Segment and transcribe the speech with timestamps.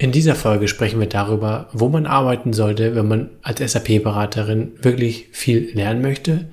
[0.00, 5.28] In dieser Folge sprechen wir darüber, wo man arbeiten sollte, wenn man als SAP-Beraterin wirklich
[5.30, 6.46] viel lernen möchte,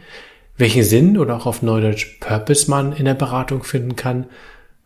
[0.58, 4.26] welchen Sinn oder auch auf Neudeutsch Purpose man in der Beratung finden kann,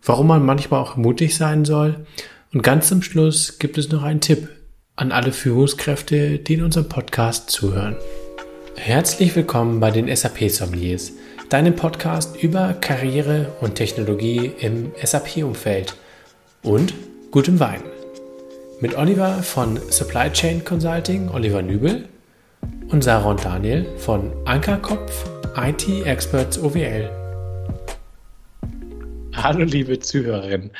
[0.04, 2.05] warum man manchmal auch mutig sein soll.
[2.54, 4.47] Und ganz zum Schluss gibt es noch einen Tipp
[4.96, 7.96] an alle Führungskräfte, die in unserem Podcast zuhören.
[8.76, 11.14] Herzlich willkommen bei den SAP-Sommeliers,
[11.50, 15.96] deinem Podcast über Karriere und Technologie im SAP-Umfeld
[16.62, 16.94] und
[17.32, 17.82] gutem Wein
[18.82, 22.10] mit Oliver von Supply Chain Consulting, Oliver Nübel
[22.90, 27.08] und Sarah und Daniel von Ankerkopf IT Experts OWL.
[29.34, 30.72] Hallo liebe Zuhörerinnen.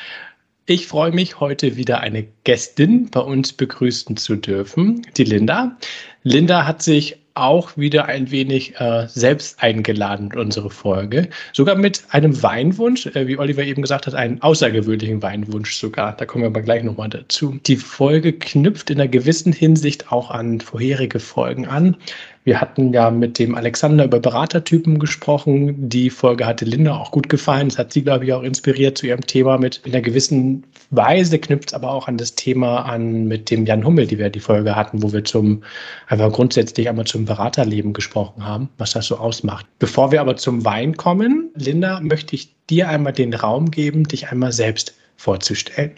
[0.66, 5.76] Ich freue mich, heute wieder eine Gästin bei uns begrüßen zu dürfen, die Linda.
[6.24, 11.28] Linda hat sich auch wieder ein wenig äh, selbst eingeladen in unsere Folge.
[11.52, 16.16] Sogar mit einem Weinwunsch, äh, wie Oliver eben gesagt hat, einen außergewöhnlichen Weinwunsch sogar.
[16.16, 17.58] Da kommen wir aber gleich nochmal dazu.
[17.66, 21.96] Die Folge knüpft in einer gewissen Hinsicht auch an vorherige Folgen an.
[22.44, 25.88] Wir hatten ja mit dem Alexander über Beratertypen gesprochen.
[25.88, 27.68] Die Folge hatte Linda auch gut gefallen.
[27.68, 29.80] Das hat sie, glaube ich, auch inspiriert zu ihrem Thema mit.
[29.84, 33.84] In einer gewissen Weise knüpft es aber auch an das Thema an mit dem Jan
[33.84, 35.62] Hummel, die wir die Folge hatten, wo wir zum,
[36.08, 39.66] einfach grundsätzlich einmal zum Beraterleben gesprochen haben, was das so ausmacht.
[39.78, 44.28] Bevor wir aber zum Wein kommen, Linda, möchte ich dir einmal den Raum geben, dich
[44.32, 45.92] einmal selbst vorzustellen.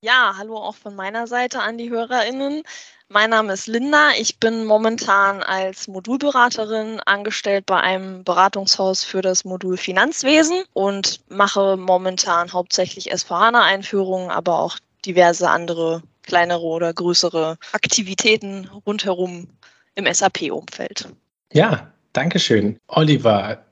[0.00, 2.62] Ja, hallo auch von meiner Seite an die HörerInnen.
[3.08, 4.10] Mein Name ist Linda.
[4.18, 11.76] Ich bin momentan als Modulberaterin angestellt bei einem Beratungshaus für das Modul Finanzwesen und mache
[11.76, 19.46] momentan hauptsächlich SVHANA-Einführungen, aber auch diverse andere kleinere oder größere Aktivitäten rundherum
[19.94, 21.08] im SAP-Umfeld.
[21.52, 22.76] Ja, danke schön.
[22.88, 23.64] Oliver,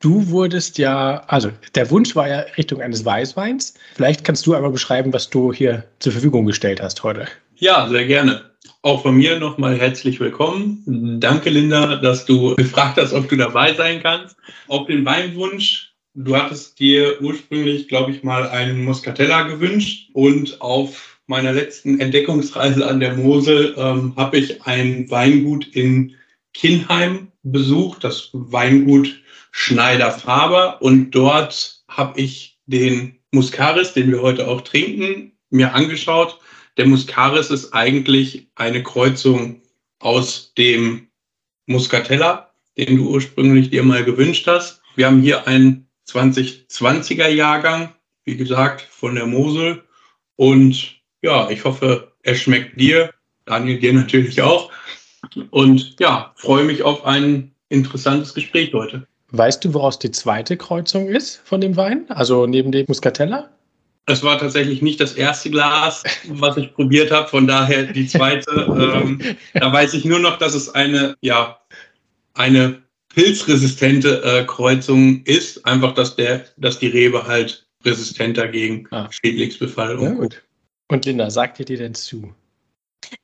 [0.00, 3.74] du wurdest ja, also der Wunsch war ja Richtung eines Weißweins.
[3.94, 7.28] Vielleicht kannst du einmal beschreiben, was du hier zur Verfügung gestellt hast heute.
[7.54, 8.49] Ja, sehr gerne.
[8.82, 11.20] Auch von mir nochmal herzlich willkommen.
[11.20, 14.36] Danke, Linda, dass du gefragt hast, ob du dabei sein kannst.
[14.68, 15.92] Auch den Weinwunsch.
[16.14, 20.08] Du hattest dir ursprünglich, glaube ich, mal einen Muscatella gewünscht.
[20.14, 26.14] Und auf meiner letzten Entdeckungsreise an der Mosel ähm, habe ich ein Weingut in
[26.54, 30.80] Kinheim besucht, das Weingut Schneider Faber.
[30.80, 36.38] Und dort habe ich den Muscaris, den wir heute auch trinken, mir angeschaut
[36.76, 39.60] der Muscaris ist eigentlich eine Kreuzung
[39.98, 41.08] aus dem
[41.66, 44.82] Muscatella, den du ursprünglich dir mal gewünscht hast.
[44.96, 47.94] Wir haben hier einen 2020er Jahrgang,
[48.24, 49.82] wie gesagt, von der Mosel.
[50.36, 53.12] Und ja, ich hoffe, er schmeckt dir,
[53.44, 54.70] Daniel dir natürlich auch.
[55.50, 59.06] Und ja, freue mich auf ein interessantes Gespräch heute.
[59.32, 62.06] Weißt du, woraus die zweite Kreuzung ist von dem Wein?
[62.08, 63.48] Also neben dem Muscatella?
[64.06, 68.50] Es war tatsächlich nicht das erste Glas, was ich probiert habe, von daher die zweite.
[68.52, 71.60] ähm, da weiß ich nur noch, dass es eine, ja,
[72.34, 72.82] eine
[73.14, 75.64] pilzresistente äh, Kreuzung ist.
[75.66, 79.08] Einfach, dass der, dass die Rebe halt resistenter gegen ah.
[79.10, 80.42] Schädlingsbefall und ja, gut.
[80.88, 82.34] Und Linda, sagt ihr dir denn zu?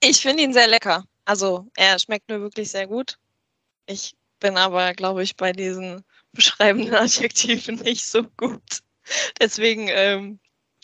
[0.01, 1.05] Ich finde ihn sehr lecker.
[1.25, 3.19] Also er schmeckt mir wirklich sehr gut.
[3.87, 8.81] Ich bin aber, glaube ich, bei diesen beschreibenden Adjektiven nicht so gut.
[9.41, 10.39] Deswegen ähm,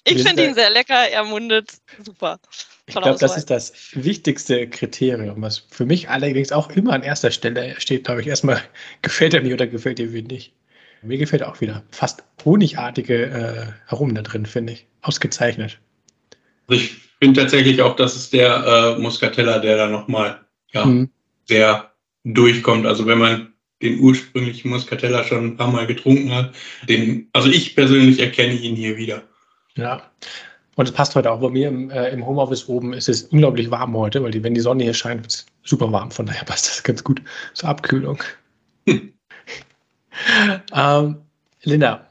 [0.05, 2.39] ich finde ihn sehr lecker, er mundet super.
[2.87, 7.31] Ich glaube, das ist das wichtigste Kriterium, was für mich allerdings auch immer an erster
[7.31, 8.61] Stelle steht, glaube ich, erstmal,
[9.03, 10.53] gefällt er mir oder gefällt er mir nicht.
[11.03, 14.87] Mir gefällt auch wieder fast honigartige äh, Aromen da drin, finde ich.
[15.01, 15.79] Ausgezeichnet.
[16.69, 20.41] Also ich finde tatsächlich auch, dass es der äh, Muscatella, der da nochmal
[20.73, 21.11] ja, mhm.
[21.45, 21.93] sehr
[22.25, 22.87] durchkommt.
[22.87, 23.53] Also wenn man
[23.83, 26.55] den ursprünglichen Muscatella schon ein paar Mal getrunken hat,
[26.89, 29.25] den, also ich persönlich erkenne ihn hier wieder.
[29.77, 30.03] Ja.
[30.77, 32.95] Und es passt heute auch bei mir im, äh, im Homeoffice oben.
[32.95, 35.93] Es ist unglaublich warm heute, weil die, wenn die Sonne hier scheint, wird es super
[35.93, 36.11] warm.
[36.11, 37.23] Von daher passt das ganz gut
[37.55, 38.23] zur Abkühlung.
[38.89, 39.13] Hm.
[40.75, 41.17] ähm,
[41.63, 42.07] Linda,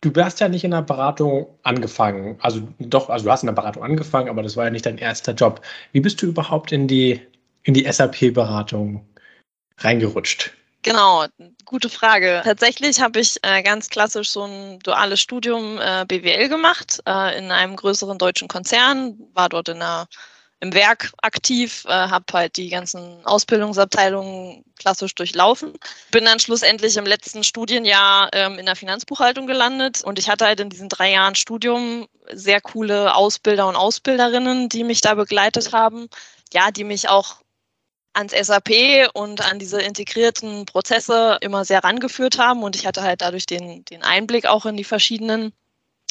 [0.00, 2.36] du hast ja nicht in der Beratung angefangen.
[2.40, 4.98] Also doch, also du hast in der Beratung angefangen, aber das war ja nicht dein
[4.98, 5.60] erster Job.
[5.92, 7.20] Wie bist du überhaupt in die,
[7.64, 9.06] in die SAP-Beratung
[9.78, 10.52] reingerutscht?
[10.86, 11.26] Genau,
[11.64, 12.42] gute Frage.
[12.44, 17.50] Tatsächlich habe ich äh, ganz klassisch so ein duales Studium äh, BWL gemacht äh, in
[17.50, 20.06] einem größeren deutschen Konzern, war dort in einer,
[20.60, 25.72] im Werk aktiv, äh, habe halt die ganzen Ausbildungsabteilungen klassisch durchlaufen.
[26.12, 30.60] Bin dann schlussendlich im letzten Studienjahr ähm, in der Finanzbuchhaltung gelandet und ich hatte halt
[30.60, 36.06] in diesen drei Jahren Studium sehr coole Ausbilder und Ausbilderinnen, die mich da begleitet haben,
[36.52, 37.38] ja, die mich auch
[38.16, 42.62] ans SAP und an diese integrierten Prozesse immer sehr rangeführt haben.
[42.62, 45.52] Und ich hatte halt dadurch den, den Einblick auch in die verschiedenen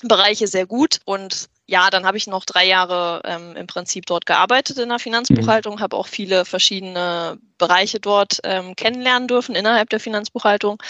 [0.04, 1.00] Bereiche sehr gut.
[1.06, 5.00] Und ja, dann habe ich noch drei Jahre ähm, im Prinzip dort gearbeitet in der
[5.00, 5.80] Finanzbuchhaltung, mhm.
[5.80, 10.82] habe auch viele verschiedene Bereiche dort ähm, kennenlernen dürfen innerhalb der Finanzbuchhaltung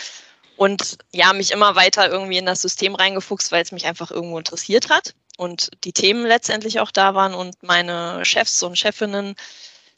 [0.58, 4.38] und ja, mich immer weiter irgendwie in das System reingefuchst, weil es mich einfach irgendwo
[4.38, 9.36] interessiert hat und die Themen letztendlich auch da waren und meine Chefs und Chefinnen,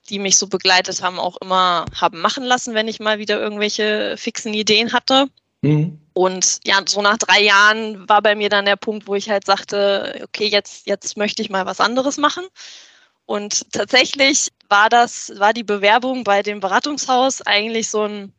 [0.09, 4.15] die mich so begleitet haben, auch immer haben machen lassen, wenn ich mal wieder irgendwelche
[4.17, 5.27] fixen Ideen hatte.
[5.61, 5.99] Mhm.
[6.13, 9.45] Und ja, so nach drei Jahren war bei mir dann der Punkt, wo ich halt
[9.45, 12.43] sagte, okay, jetzt, jetzt möchte ich mal was anderes machen.
[13.25, 18.33] Und tatsächlich war das, war die Bewerbung bei dem Beratungshaus eigentlich so ein,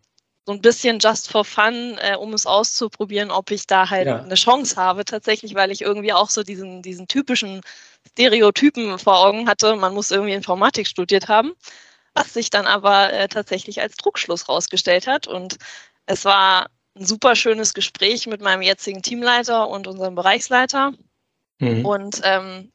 [0.49, 4.23] so ein bisschen just for fun, äh, um es auszuprobieren, ob ich da halt ja.
[4.23, 7.61] eine Chance habe, tatsächlich, weil ich irgendwie auch so diesen, diesen typischen
[8.13, 9.77] Stereotypen vor Augen hatte.
[9.77, 11.53] Man muss irgendwie Informatik studiert haben,
[12.15, 15.27] was sich dann aber äh, tatsächlich als Druckschluss rausgestellt hat.
[15.27, 15.59] Und
[16.07, 20.95] es war ein super schönes Gespräch mit meinem jetzigen Teamleiter und unserem Bereichsleiter.
[21.59, 21.85] Mhm.
[21.85, 22.73] Und ähm,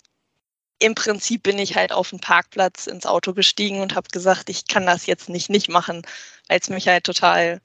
[0.77, 4.67] im Prinzip bin ich halt auf dem Parkplatz ins Auto gestiegen und habe gesagt, ich
[4.67, 6.03] kann das jetzt nicht nicht machen,
[6.47, 7.61] weil es mich halt total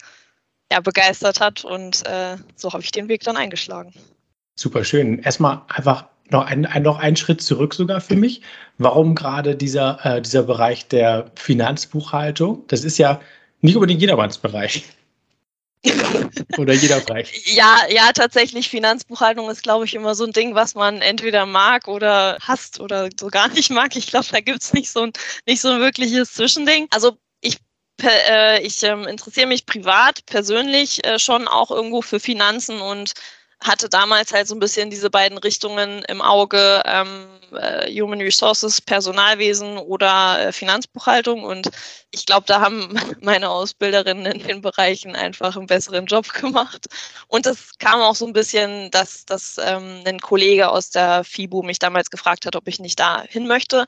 [0.71, 1.65] ja, begeistert hat.
[1.65, 3.93] Und äh, so habe ich den Weg dann eingeschlagen.
[4.57, 5.21] Super schön.
[5.21, 8.43] Erstmal einfach noch ein, ein, noch einen Schritt zurück sogar für mich.
[8.77, 12.65] Warum gerade dieser, äh, dieser Bereich der Finanzbuchhaltung?
[12.69, 13.21] Das ist ja
[13.61, 14.85] nicht unbedingt jedermanns Bereich.
[16.59, 17.55] Oder jeder Bereich.
[17.55, 18.69] Ja, ja, tatsächlich.
[18.69, 23.09] Finanzbuchhaltung ist, glaube ich, immer so ein Ding, was man entweder mag oder hasst oder
[23.19, 23.95] so gar nicht mag.
[23.95, 25.13] Ich glaube, da gibt es nicht so ein,
[25.47, 26.89] nicht so ein wirkliches Zwischending.
[26.91, 27.17] Also
[27.99, 33.15] ich, äh, ich äh, interessiere mich privat, persönlich äh, schon auch irgendwo für Finanzen und
[33.61, 38.81] hatte damals halt so ein bisschen diese beiden Richtungen im Auge, ähm, äh, Human Resources,
[38.81, 41.43] Personalwesen oder äh, Finanzbuchhaltung.
[41.43, 41.69] Und
[42.13, 46.87] ich glaube, da haben meine Ausbilderinnen in den Bereichen einfach einen besseren Job gemacht.
[47.27, 51.63] Und es kam auch so ein bisschen, dass, dass ähm, ein Kollege aus der FIBU
[51.63, 53.87] mich damals gefragt hat, ob ich nicht da hin möchte.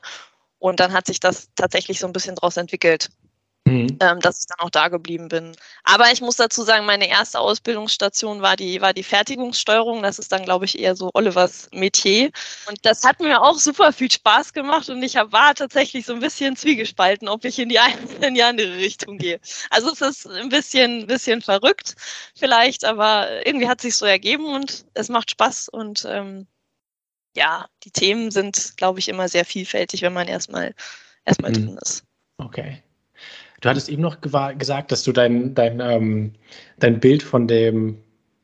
[0.59, 3.09] Und dann hat sich das tatsächlich so ein bisschen daraus entwickelt
[3.65, 3.97] mhm.
[3.99, 5.55] ähm, dass ich dann auch da geblieben bin.
[5.83, 10.03] Aber ich muss dazu sagen, meine erste Ausbildungsstation war die, war die Fertigungssteuerung.
[10.03, 12.31] Das ist dann, glaube ich, eher so Olivers Metier.
[12.67, 16.13] Und das hat mir auch super viel Spaß gemacht und ich hab, war tatsächlich so
[16.13, 19.39] ein bisschen zwiegespalten, ob ich in die eine oder in die andere Richtung gehe.
[19.69, 21.95] Also es ist ein bisschen, bisschen verrückt
[22.35, 26.47] vielleicht, aber irgendwie hat sich so ergeben und es macht Spaß und ähm,
[27.35, 30.73] ja, die Themen sind, glaube ich, immer sehr vielfältig, wenn man erstmal
[31.23, 31.55] erstmal mhm.
[31.55, 32.03] drin ist.
[32.37, 32.83] Okay.
[33.61, 36.33] Du hattest eben noch gesagt, dass du dein, dein, ähm,
[36.79, 37.97] dein Bild von dem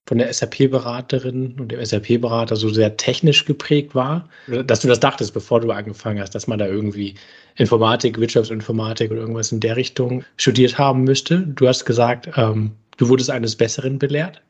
[0.07, 4.29] von der SAP-Beraterin und dem SAP-Berater so sehr technisch geprägt war,
[4.65, 7.15] dass du das dachtest, bevor du angefangen hast, dass man da irgendwie
[7.57, 11.39] Informatik, Wirtschaftsinformatik oder irgendwas in der Richtung studiert haben müsste.
[11.39, 14.41] Du hast gesagt, ähm, du wurdest eines Besseren belehrt?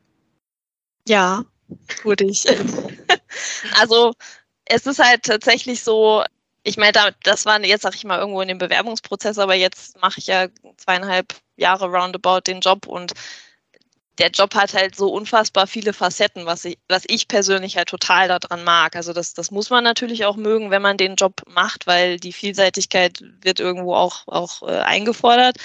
[1.07, 1.43] Ja,
[2.03, 2.45] wurde ich.
[3.79, 4.13] also
[4.65, 6.23] es ist halt tatsächlich so,
[6.67, 10.19] ich meine, das war jetzt, sag ich mal, irgendwo in dem Bewerbungsprozess, aber jetzt mache
[10.19, 13.13] ich ja zweieinhalb Jahre roundabout den Job und
[14.17, 18.27] der Job hat halt so unfassbar viele Facetten, was ich, was ich persönlich halt total
[18.27, 18.97] daran mag.
[18.97, 22.33] Also das, das muss man natürlich auch mögen, wenn man den Job macht, weil die
[22.33, 25.57] Vielseitigkeit wird irgendwo auch, auch äh, eingefordert.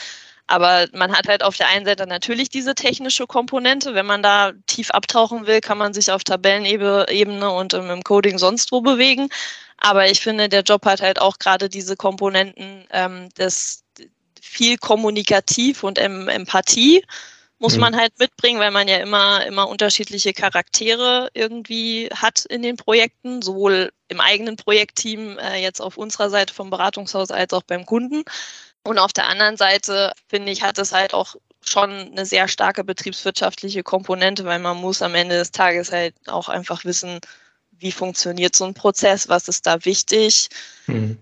[0.47, 3.95] Aber man hat halt auf der einen Seite natürlich diese technische Komponente.
[3.95, 8.71] Wenn man da tief abtauchen will, kann man sich auf Tabellenebene und im Coding sonst
[8.71, 9.31] wo bewegen.
[9.85, 13.83] Aber ich finde, der Job hat halt auch gerade diese Komponenten ähm, des
[14.41, 17.05] viel kommunikativ und em Empathie
[17.59, 17.81] muss mhm.
[17.81, 23.43] man halt mitbringen, weil man ja immer, immer unterschiedliche Charaktere irgendwie hat in den Projekten,
[23.43, 28.23] sowohl im eigenen Projektteam, äh, jetzt auf unserer Seite vom Beratungshaus, als auch beim Kunden.
[28.85, 32.85] Und auf der anderen Seite, finde ich, hat es halt auch schon eine sehr starke
[32.85, 37.21] betriebswirtschaftliche Komponente, weil man muss am Ende des Tages halt auch einfach wissen,
[37.83, 40.49] wie funktioniert so ein Prozess, was ist da wichtig.
[40.87, 41.19] Mhm.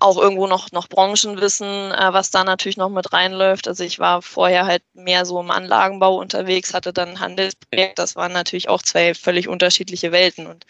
[0.00, 3.66] Auch irgendwo noch, noch Branchenwissen, äh, was da natürlich noch mit reinläuft.
[3.66, 7.98] Also ich war vorher halt mehr so im Anlagenbau unterwegs, hatte dann ein Handelsprojekt.
[7.98, 10.46] Das waren natürlich auch zwei völlig unterschiedliche Welten.
[10.46, 10.66] Und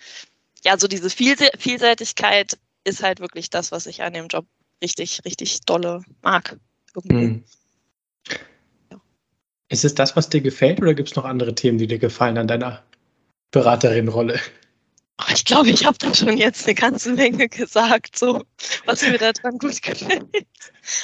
[0.64, 4.46] ja, so diese Vielseitigkeit ist halt wirklich das, was ich an dem Job
[4.82, 6.58] richtig, richtig dolle mag.
[7.04, 7.44] Mhm.
[8.90, 9.00] Ja.
[9.68, 12.38] Ist es das, was dir gefällt, oder gibt es noch andere Themen, die dir gefallen
[12.38, 12.82] an deiner
[13.50, 14.38] Beraterin-Rolle?
[15.28, 18.44] Ich glaube, ich habe da schon jetzt eine ganze Menge gesagt, so
[18.86, 20.46] was mir da dran gut gefällt.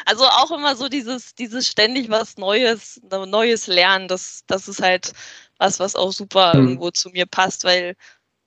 [0.05, 5.13] Also auch immer so dieses, dieses ständig was Neues, Neues lernen, das, das ist halt
[5.59, 6.69] was, was auch super mhm.
[6.69, 7.97] irgendwo zu mir passt, weil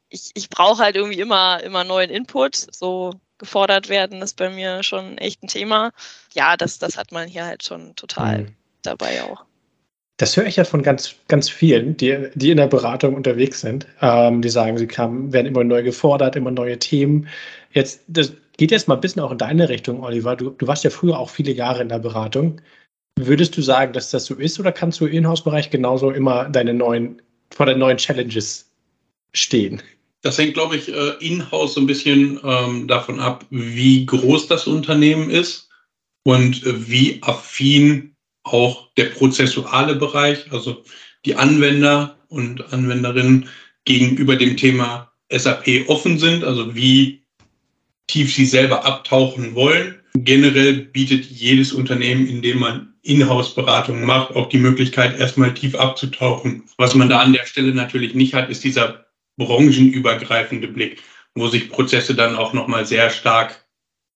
[0.10, 2.56] ich, ich brauche halt irgendwie immer, immer neuen Input.
[2.56, 5.92] So gefordert werden, ist bei mir schon echt ein Thema.
[6.34, 8.56] Ja, das, das hat man hier halt schon total mhm.
[8.84, 9.46] dabei auch.
[10.20, 13.88] Das höre ich ja von ganz, ganz vielen, die, die in der Beratung unterwegs sind.
[14.02, 17.30] Ähm, die sagen, sie kamen, werden immer neu gefordert, immer neue Themen.
[17.72, 20.36] Jetzt, das geht jetzt mal ein bisschen auch in deine Richtung, Oliver.
[20.36, 22.60] Du, du warst ja früher auch viele Jahre in der Beratung.
[23.18, 26.74] Würdest du sagen, dass das so ist oder kannst du im Inhouse-Bereich genauso immer deine
[26.74, 27.22] neuen,
[27.52, 28.70] vor den neuen Challenges
[29.34, 29.82] stehen?
[30.22, 34.68] Das hängt, glaube ich, äh, in-house so ein bisschen ähm, davon ab, wie groß das
[34.68, 35.70] Unternehmen ist
[36.24, 38.18] und äh, wie affin
[38.54, 40.84] auch der prozessuale Bereich, also
[41.26, 43.50] die Anwender und Anwenderinnen
[43.86, 47.24] gegenüber dem Thema SAP offen sind, also wie
[48.08, 49.96] tief sie selber abtauchen wollen.
[50.16, 56.64] Generell bietet jedes Unternehmen, in dem man Inhouse-Beratungen macht, auch die Möglichkeit, erstmal tief abzutauchen.
[56.78, 59.06] Was man da an der Stelle natürlich nicht hat, ist dieser
[59.38, 61.02] branchenübergreifende Blick,
[61.36, 63.66] wo sich Prozesse dann auch nochmal sehr stark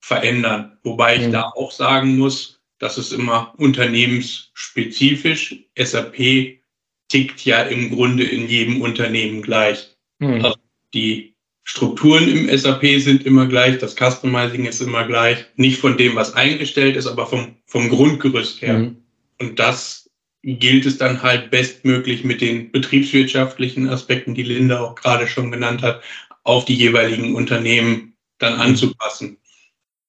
[0.02, 0.78] verändern.
[0.84, 1.32] Wobei ich mhm.
[1.32, 5.56] da auch sagen muss, das ist immer unternehmensspezifisch.
[5.80, 6.60] SAP
[7.08, 9.96] tickt ja im Grunde in jedem Unternehmen gleich.
[10.20, 10.44] Mhm.
[10.44, 10.58] Also
[10.94, 15.46] die Strukturen im SAP sind immer gleich, das Customizing ist immer gleich.
[15.56, 18.80] Nicht von dem, was eingestellt ist, aber vom, vom Grundgerüst her.
[18.80, 18.98] Mhm.
[19.40, 20.10] Und das
[20.42, 25.82] gilt es dann halt bestmöglich mit den betriebswirtschaftlichen Aspekten, die Linda auch gerade schon genannt
[25.82, 26.04] hat,
[26.44, 28.62] auf die jeweiligen Unternehmen dann mhm.
[28.62, 29.38] anzupassen.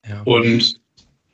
[0.09, 0.23] Ja.
[0.23, 0.83] Und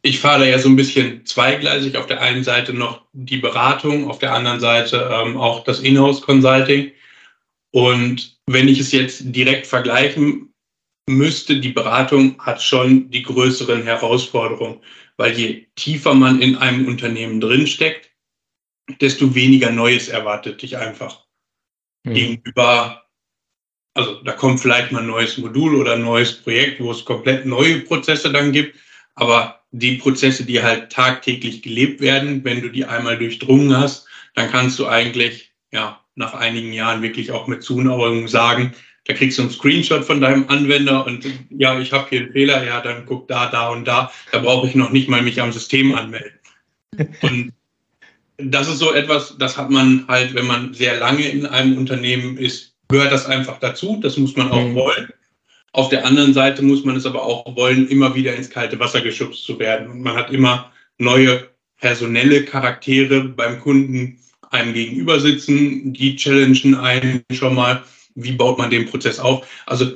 [0.02, 1.96] ich fahre da ja so ein bisschen zweigleisig.
[1.96, 6.22] Auf der einen Seite noch die Beratung, auf der anderen Seite ähm, auch das Inhouse
[6.22, 6.92] Consulting.
[7.72, 10.52] Und wenn ich es jetzt direkt vergleichen
[11.08, 14.80] müsste, die Beratung hat schon die größeren Herausforderungen,
[15.16, 18.10] weil je tiefer man in einem Unternehmen drinsteckt,
[19.00, 21.26] desto weniger Neues erwartet dich einfach
[22.04, 22.14] mhm.
[22.14, 23.04] gegenüber.
[23.94, 27.44] Also da kommt vielleicht mal ein neues Modul oder ein neues Projekt, wo es komplett
[27.44, 28.78] neue Prozesse dann gibt.
[29.20, 34.50] Aber die Prozesse, die halt tagtäglich gelebt werden, wenn du die einmal durchdrungen hast, dann
[34.50, 38.72] kannst du eigentlich ja nach einigen Jahren wirklich auch mit Zuneigung sagen,
[39.04, 42.64] da kriegst du einen Screenshot von deinem Anwender und ja, ich habe hier einen Fehler,
[42.64, 44.10] ja, dann guck da, da und da.
[44.32, 46.38] Da brauche ich noch nicht mal mich am System anmelden.
[47.20, 47.52] Und
[48.38, 52.38] das ist so etwas, das hat man halt, wenn man sehr lange in einem Unternehmen
[52.38, 54.00] ist, gehört das einfach dazu.
[54.02, 54.74] Das muss man auch mhm.
[54.74, 55.12] wollen.
[55.72, 59.00] Auf der anderen Seite muss man es aber auch wollen, immer wieder ins kalte Wasser
[59.00, 59.88] geschubst zu werden.
[59.90, 61.48] Und man hat immer neue
[61.78, 64.18] personelle Charaktere beim Kunden
[64.50, 67.84] einem gegenüber sitzen, die challengen einen schon mal,
[68.14, 69.46] wie baut man den Prozess auf.
[69.66, 69.92] Also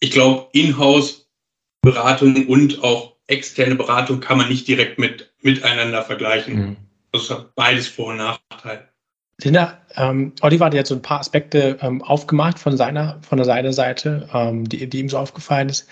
[0.00, 6.54] ich glaube, Inhouse-Beratung und auch externe Beratung kann man nicht direkt mit, miteinander vergleichen.
[6.54, 6.76] Mhm.
[7.12, 8.88] Das hat beides Vor- und Nachteile.
[9.42, 13.72] Linda, ähm, Oliver hat jetzt so ein paar Aspekte ähm, aufgemacht von seiner, von seiner
[13.72, 15.88] Seite, ähm, die, die ihm so aufgefallen ist.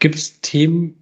[0.00, 1.00] Gibt es Themen,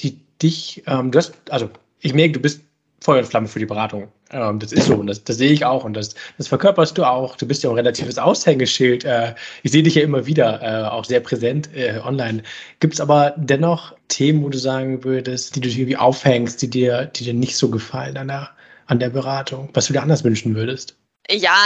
[0.00, 2.62] die dich, ähm, du hast, also ich merke, du bist
[3.00, 4.08] Feuer und Flamme für die Beratung.
[4.30, 7.04] Ähm, das ist so und das, das sehe ich auch und das, das verkörperst du
[7.04, 7.36] auch.
[7.36, 9.04] Du bist ja auch ein relatives Aushängeschild.
[9.04, 12.42] Äh, ich sehe dich ja immer wieder, äh, auch sehr präsent äh, online.
[12.80, 17.06] Gibt es aber dennoch Themen, wo du sagen würdest, die du irgendwie aufhängst, die dir,
[17.06, 18.50] die dir nicht so gefallen an der,
[18.86, 20.96] an der Beratung, was du dir anders wünschen würdest?
[21.30, 21.56] Ja,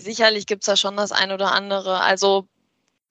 [0.00, 2.00] sicherlich gibt es da schon das ein oder andere.
[2.00, 2.48] Also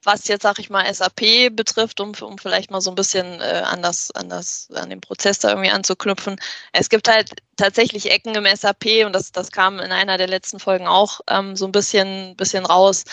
[0.04, 3.64] was jetzt, sag ich mal, SAP betrifft, um, um vielleicht mal so ein bisschen äh,
[3.66, 6.38] an, das, an, das, an den Prozess da irgendwie anzuknüpfen.
[6.72, 10.60] Es gibt halt tatsächlich Ecken im SAP und das, das kam in einer der letzten
[10.60, 13.04] Folgen auch ähm, so ein bisschen, bisschen raus.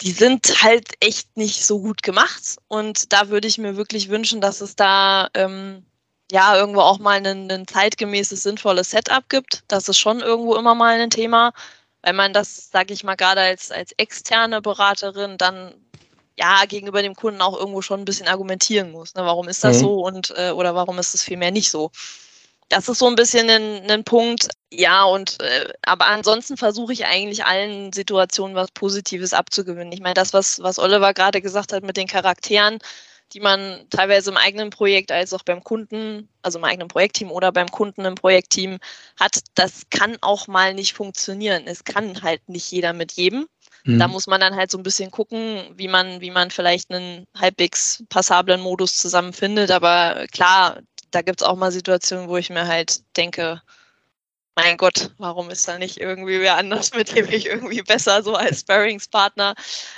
[0.00, 4.40] Die sind halt echt nicht so gut gemacht und da würde ich mir wirklich wünschen,
[4.40, 5.84] dass es da ähm,
[6.30, 9.64] ja irgendwo auch mal ein, ein zeitgemäßes, sinnvolles Setup gibt.
[9.68, 11.52] Das ist schon irgendwo immer mal ein Thema
[12.02, 15.74] weil man das, sage ich mal, gerade als, als externe Beraterin dann
[16.38, 19.14] ja gegenüber dem Kunden auch irgendwo schon ein bisschen argumentieren muss.
[19.14, 19.24] Ne?
[19.24, 19.80] Warum ist das mhm.
[19.80, 21.90] so und äh, oder warum ist es vielmehr nicht so?
[22.68, 24.48] Das ist so ein bisschen ein, ein Punkt.
[24.72, 29.92] Ja, und äh, aber ansonsten versuche ich eigentlich allen Situationen was Positives abzugewinnen.
[29.92, 32.78] Ich meine, das, was, was Oliver gerade gesagt hat mit den Charakteren,
[33.32, 37.52] die man teilweise im eigenen Projekt als auch beim Kunden, also im eigenen Projektteam oder
[37.52, 38.78] beim Kunden im Projektteam
[39.18, 41.64] hat, das kann auch mal nicht funktionieren.
[41.66, 43.46] Es kann halt nicht jeder mit jedem.
[43.84, 43.98] Mhm.
[43.98, 47.26] Da muss man dann halt so ein bisschen gucken, wie man, wie man vielleicht einen
[47.38, 49.70] halbwegs passablen Modus zusammenfindet.
[49.70, 53.62] Aber klar, da gibt es auch mal Situationen, wo ich mir halt denke,
[54.54, 58.34] mein Gott, warum ist da nicht irgendwie wer anders, mit dem ich irgendwie besser so
[58.34, 59.54] als Sparringspartner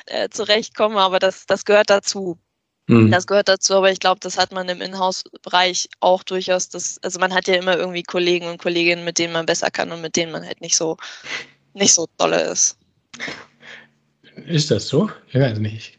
[0.07, 1.01] äh, zurechtkomme?
[1.01, 2.39] Aber das, das gehört dazu.
[2.87, 3.11] Mhm.
[3.11, 6.69] Das gehört dazu, aber ich glaube, das hat man im Inhouse-Bereich auch durchaus.
[6.69, 9.91] Das, also man hat ja immer irgendwie Kollegen und Kolleginnen, mit denen man besser kann
[9.91, 10.97] und mit denen man halt nicht so,
[11.73, 12.77] nicht so dolle ist.
[14.47, 15.11] Ist das so?
[15.29, 15.99] Ich weiß nicht.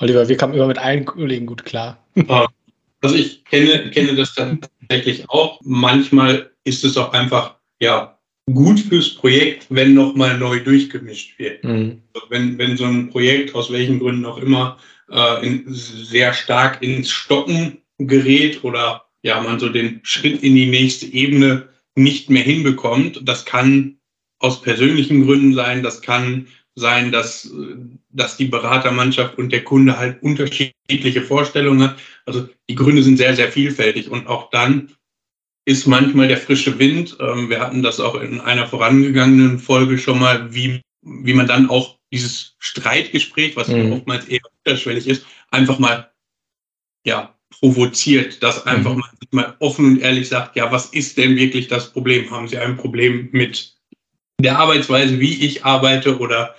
[0.00, 2.02] Oliver, wir kamen immer mit allen Kollegen gut klar.
[3.00, 5.60] Also ich kenne, kenne das tatsächlich auch.
[5.62, 8.18] Manchmal ist es auch einfach, ja,
[8.52, 11.62] gut fürs Projekt, wenn nochmal neu durchgemischt wird.
[11.62, 12.02] Mhm.
[12.30, 14.78] Wenn, wenn so ein Projekt aus welchen Gründen auch immer
[15.10, 20.66] äh, in, sehr stark ins Stocken gerät oder ja, man so den Schritt in die
[20.66, 23.20] nächste Ebene nicht mehr hinbekommt.
[23.24, 23.98] Das kann
[24.38, 26.46] aus persönlichen Gründen sein, das kann
[26.76, 27.52] sein, dass,
[28.10, 31.98] dass die Beratermannschaft und der Kunde halt unterschiedliche Vorstellungen hat.
[32.24, 34.92] Also die Gründe sind sehr, sehr vielfältig und auch dann
[35.64, 37.16] ist manchmal der frische Wind.
[37.20, 41.68] Ähm, wir hatten das auch in einer vorangegangenen Folge schon mal, wie, wie man dann
[41.68, 43.92] auch dieses Streitgespräch, was mhm.
[43.92, 46.10] oftmals eher unterschwellig ist, einfach mal
[47.04, 49.00] ja, provoziert, dass einfach mhm.
[49.00, 52.30] mal, mal offen und ehrlich sagt, ja, was ist denn wirklich das Problem?
[52.30, 53.74] Haben Sie ein Problem mit
[54.40, 56.54] der Arbeitsweise, wie ich arbeite oder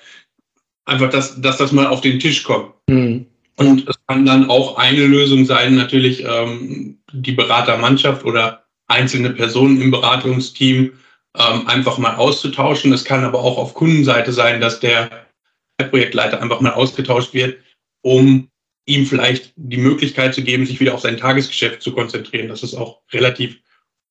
[0.86, 2.74] einfach, dass, dass das mal auf den Tisch kommt?
[2.88, 3.26] Mhm.
[3.56, 9.82] Und es kann dann auch eine Lösung sein, natürlich ähm, die Beratermannschaft oder einzelne Personen
[9.82, 10.94] im Beratungsteam
[11.38, 12.94] ähm, einfach mal auszutauschen.
[12.94, 15.10] Es kann aber auch auf Kundenseite sein, dass der
[15.86, 17.58] Projektleiter einfach mal ausgetauscht wird,
[18.02, 18.50] um
[18.86, 22.48] ihm vielleicht die Möglichkeit zu geben, sich wieder auf sein Tagesgeschäft zu konzentrieren.
[22.48, 23.60] Das ist auch relativ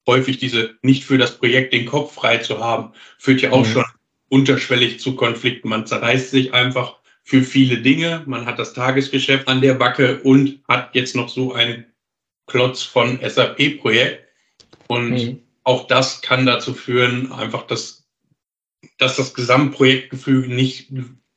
[0.07, 3.73] häufig diese nicht für das Projekt den Kopf frei zu haben, führt ja auch mhm.
[3.73, 3.85] schon
[4.29, 5.69] unterschwellig zu Konflikten.
[5.69, 8.23] Man zerreißt sich einfach für viele Dinge.
[8.27, 11.85] Man hat das Tagesgeschäft an der Backe und hat jetzt noch so einen
[12.47, 14.27] Klotz von SAP-Projekt.
[14.87, 15.43] Und mhm.
[15.65, 18.09] auch das kann dazu führen, einfach, dass,
[18.97, 20.91] dass das Gesamtprojektgefüge nicht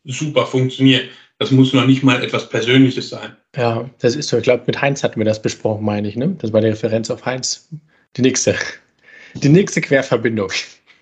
[0.06, 1.10] super funktioniert.
[1.40, 3.36] Das muss noch nicht mal etwas Persönliches sein.
[3.56, 4.38] Ja, das ist so.
[4.38, 6.16] Ich glaube, mit Heinz hatten wir das besprochen, meine ich.
[6.16, 6.36] Ne?
[6.40, 7.68] Das war die Referenz auf Heinz.
[8.16, 8.56] Die nächste.
[9.34, 10.52] Die nächste Querverbindung.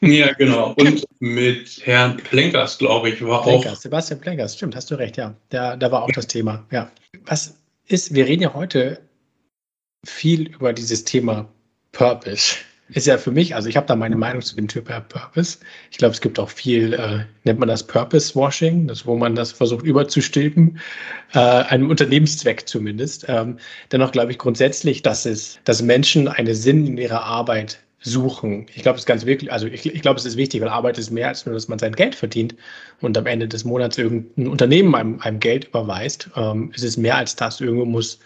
[0.01, 0.73] Ja, genau.
[0.77, 3.81] Und mit Herrn Plenkers, glaube ich, war Plenkers, auch.
[3.81, 5.35] Sebastian Plenkers, stimmt, hast du recht, ja.
[5.49, 6.65] Da, da war auch das Thema.
[6.71, 6.89] Ja.
[7.25, 9.01] Was ist, wir reden ja heute
[10.05, 11.49] viel über dieses Thema
[11.91, 12.55] Purpose
[12.93, 15.59] ist ja für mich, also ich habe da meine Meinung zu dem Typ Purpose.
[15.91, 19.35] Ich glaube, es gibt auch viel, äh, nennt man das Purpose Washing, das, wo man
[19.35, 20.79] das versucht überzustülpen,
[21.33, 23.25] äh, einem Unternehmenszweck zumindest.
[23.27, 23.57] Ähm,
[23.91, 28.65] dennoch glaube ich grundsätzlich, dass es, dass Menschen einen Sinn in ihrer Arbeit suchen.
[28.73, 30.97] Ich glaube, es ist ganz wirklich, also ich, ich glaube, es ist wichtig, weil Arbeit
[30.97, 32.55] ist mehr als nur, dass man sein Geld verdient
[33.01, 36.29] und am Ende des Monats irgendein Unternehmen einem, einem Geld überweist.
[36.35, 37.59] Ähm, es ist mehr als das.
[37.59, 38.19] Irgendwo muss,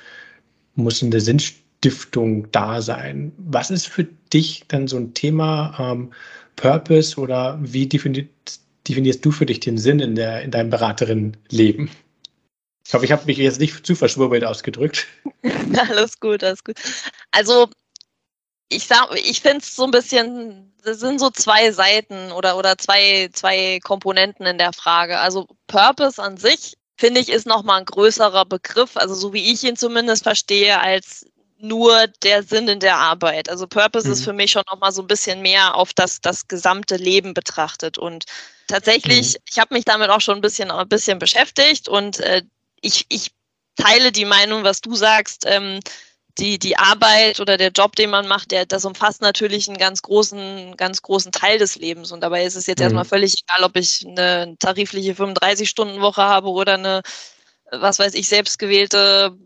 [0.76, 3.34] muss eine Sinn Stiftung da sein.
[3.38, 6.14] Was ist für dich dann so ein Thema ähm,
[6.56, 8.30] Purpose oder wie definiert,
[8.88, 11.90] definierst du für dich den Sinn in, der, in deinem Beraterinnenleben?
[12.86, 15.08] Ich hoffe, ich habe mich jetzt nicht zu verschwurbelt ausgedrückt.
[15.90, 16.76] alles gut, alles gut.
[17.32, 17.70] Also
[18.70, 23.30] ich ich finde es so ein bisschen, das sind so zwei Seiten oder, oder zwei,
[23.32, 25.20] zwei Komponenten in der Frage.
[25.20, 29.64] Also Purpose an sich, finde ich, ist nochmal ein größerer Begriff, also so wie ich
[29.64, 31.26] ihn zumindest verstehe, als
[31.64, 33.50] nur der Sinn in der Arbeit.
[33.50, 34.14] Also Purpose mhm.
[34.14, 37.34] ist für mich schon noch mal so ein bisschen mehr auf das, das gesamte Leben
[37.34, 37.98] betrachtet.
[37.98, 38.26] Und
[38.68, 39.40] tatsächlich, mhm.
[39.50, 42.44] ich habe mich damit auch schon ein bisschen, ein bisschen beschäftigt und äh,
[42.82, 43.32] ich, ich
[43.78, 45.46] teile die Meinung, was du sagst.
[45.48, 45.80] Ähm,
[46.40, 50.02] die, die Arbeit oder der Job, den man macht, der, das umfasst natürlich einen ganz
[50.02, 52.12] großen, ganz großen Teil des Lebens.
[52.12, 52.86] Und dabei ist es jetzt mhm.
[52.86, 57.02] erstmal völlig egal, ob ich eine tarifliche 35-Stunden-Woche habe oder eine,
[57.72, 59.38] was weiß ich, selbstgewählte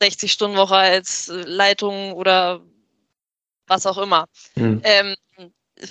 [0.00, 2.60] 60-Stunden-Woche als Leitung oder
[3.66, 4.26] was auch immer.
[4.54, 4.80] Mhm.
[4.84, 5.16] Ähm,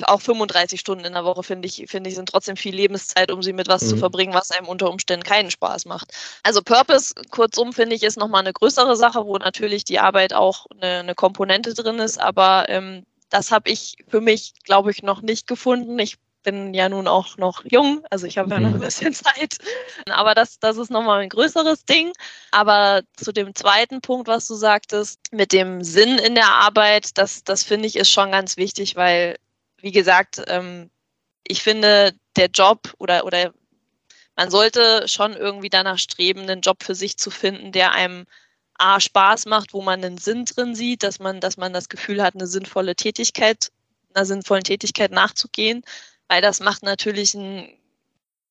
[0.03, 3.41] auch 35 Stunden in der Woche, finde ich, finde ich, sind trotzdem viel Lebenszeit, um
[3.41, 3.87] sie mit was mhm.
[3.87, 6.11] zu verbringen, was einem unter Umständen keinen Spaß macht.
[6.43, 10.65] Also Purpose, kurzum, finde ich, ist nochmal eine größere Sache, wo natürlich die Arbeit auch
[10.71, 15.21] eine, eine Komponente drin ist, aber ähm, das habe ich für mich, glaube ich, noch
[15.21, 15.99] nicht gefunden.
[15.99, 16.17] Ich
[16.47, 18.79] bin ja nun auch noch jung, also ich habe ja noch ein mhm.
[18.79, 19.57] bisschen Zeit.
[20.09, 22.13] Aber das, das ist nochmal ein größeres Ding.
[22.51, 27.43] Aber zu dem zweiten Punkt, was du sagtest, mit dem Sinn in der Arbeit, das,
[27.43, 29.35] das finde ich ist schon ganz wichtig, weil,
[29.81, 30.89] wie gesagt, ähm,
[31.45, 33.53] ich finde, der Job oder, oder
[34.37, 38.25] man sollte schon irgendwie danach streben, einen Job für sich zu finden, der einem
[38.77, 42.23] A, Spaß macht, wo man einen Sinn drin sieht, dass man, dass man das Gefühl
[42.23, 43.69] hat, eine sinnvolle Tätigkeit,
[44.13, 45.83] einer sinnvollen Tätigkeit nachzugehen
[46.27, 47.69] weil das macht natürlich ein,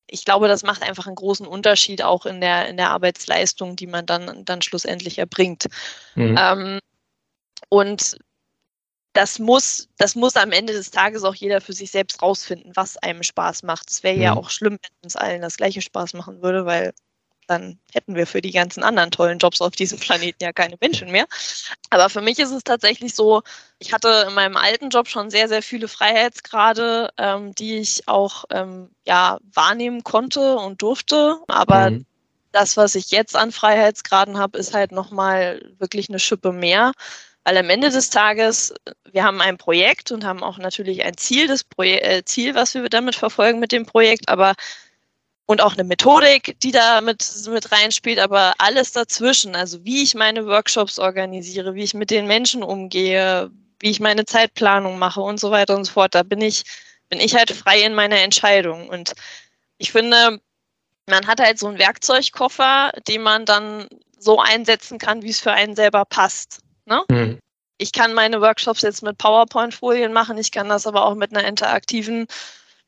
[0.07, 3.87] ich glaube, das macht einfach einen großen Unterschied auch in der, in der Arbeitsleistung, die
[3.87, 5.65] man dann, dann schlussendlich erbringt.
[6.15, 6.35] Mhm.
[6.39, 6.79] Ähm,
[7.69, 8.17] und
[9.13, 12.97] das muss, das muss am Ende des Tages auch jeder für sich selbst rausfinden, was
[12.97, 13.89] einem Spaß macht.
[13.89, 14.21] Es wäre mhm.
[14.21, 16.93] ja auch schlimm, wenn uns allen das gleiche Spaß machen würde, weil
[17.47, 21.11] dann hätten wir für die ganzen anderen tollen Jobs auf diesem Planeten ja keine Menschen
[21.11, 21.25] mehr.
[21.89, 23.41] Aber für mich ist es tatsächlich so,
[23.79, 28.45] ich hatte in meinem alten Job schon sehr, sehr viele Freiheitsgrade, ähm, die ich auch
[28.49, 31.39] ähm, ja, wahrnehmen konnte und durfte.
[31.47, 32.05] Aber mhm.
[32.51, 36.91] das, was ich jetzt an Freiheitsgraden habe, ist halt nochmal wirklich eine Schippe mehr.
[37.47, 38.73] Weil am Ende des Tages,
[39.09, 42.73] wir haben ein Projekt und haben auch natürlich ein Ziel, das Proje äh, Ziel, was
[42.73, 44.53] wir damit verfolgen mit dem Projekt, aber
[45.47, 50.13] und auch eine Methodik, die da mit, mit reinspielt, aber alles dazwischen, also wie ich
[50.13, 55.39] meine Workshops organisiere, wie ich mit den Menschen umgehe, wie ich meine Zeitplanung mache und
[55.39, 56.63] so weiter und so fort, da bin ich,
[57.09, 58.89] bin ich halt frei in meiner Entscheidung.
[58.89, 59.13] Und
[59.77, 60.41] ich finde,
[61.09, 63.87] man hat halt so einen Werkzeugkoffer, den man dann
[64.19, 66.59] so einsetzen kann, wie es für einen selber passt.
[66.85, 67.03] Ne?
[67.09, 67.39] Mhm.
[67.77, 71.47] Ich kann meine Workshops jetzt mit PowerPoint-Folien machen, ich kann das aber auch mit einer
[71.47, 72.27] interaktiven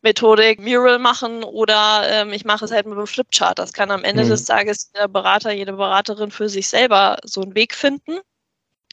[0.02, 3.60] Methodik Mural machen oder ähm, ich mache es halt mit einem Flipchart.
[3.60, 4.30] Das kann am Ende mhm.
[4.30, 8.20] des Tages der Berater, jede Beraterin für sich selber so einen Weg finden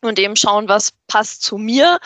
[0.02, 1.98] und eben schauen, was passt zu mir,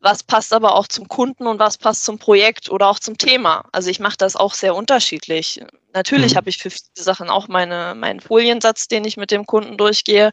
[0.00, 3.64] was passt aber auch zum Kunden und was passt zum Projekt oder auch zum Thema.
[3.72, 5.62] Also ich mache das auch sehr unterschiedlich.
[5.94, 6.36] Natürlich mhm.
[6.36, 10.30] habe ich für viele Sachen auch meine, meinen Foliensatz, den ich mit dem Kunden durchgehe.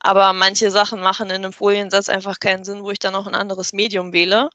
[0.00, 3.34] Aber manche Sachen machen in einem Foliensatz einfach keinen Sinn, wo ich dann auch ein
[3.34, 4.50] anderes Medium wähle.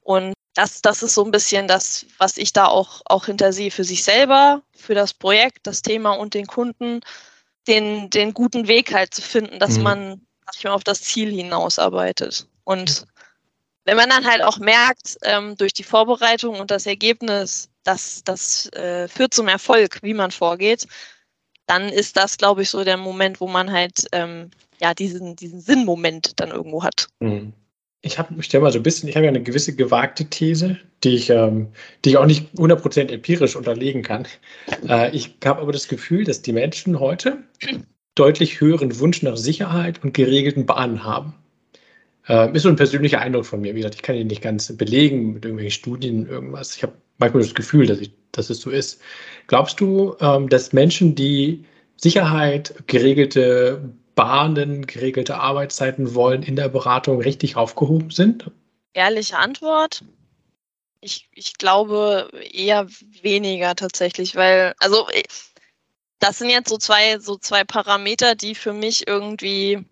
[0.00, 3.84] Und das, das ist so ein bisschen das, was ich da auch, auch hintersehe für
[3.84, 7.00] sich selber, für das Projekt, das Thema und den Kunden,
[7.68, 9.82] den, den guten Weg halt zu finden, dass mhm.
[9.82, 12.48] man manchmal auf das Ziel hinausarbeitet.
[12.64, 13.04] Und
[13.84, 18.72] wenn man dann halt auch merkt, ähm, durch die Vorbereitung und das Ergebnis, dass das
[18.72, 20.86] äh, führt zum Erfolg, wie man vorgeht,
[21.66, 25.60] dann ist das, glaube ich, so der Moment, wo man halt ähm, ja diesen, diesen
[25.60, 27.08] Sinnmoment dann irgendwo hat.
[27.20, 27.52] Mhm
[28.02, 31.16] ich habe ja mal so ein bisschen, ich habe ja eine gewisse gewagte These, die
[31.16, 31.68] ich, ähm,
[32.04, 34.26] die ich auch nicht 100% empirisch unterlegen kann.
[34.88, 37.38] Äh, ich habe aber das Gefühl, dass die Menschen heute
[38.14, 41.34] deutlich höheren Wunsch nach Sicherheit und geregelten Bahnen haben.
[42.28, 43.74] Äh, ist so ein persönlicher Eindruck von mir.
[43.74, 46.76] Wie gesagt, ich kann ihn nicht ganz belegen mit irgendwelchen Studien, irgendwas.
[46.76, 49.00] Ich habe manchmal das Gefühl, dass, ich, dass es so ist.
[49.46, 51.64] Glaubst du, ähm, dass Menschen, die
[51.96, 58.50] Sicherheit, geregelte Bahnen, geregelte Arbeitszeiten wollen, in der Beratung richtig aufgehoben sind?
[58.94, 60.02] Ehrliche Antwort.
[61.00, 62.88] Ich, ich glaube eher
[63.22, 65.06] weniger tatsächlich, weil, also
[66.18, 69.84] das sind jetzt so zwei, so zwei Parameter, die für mich irgendwie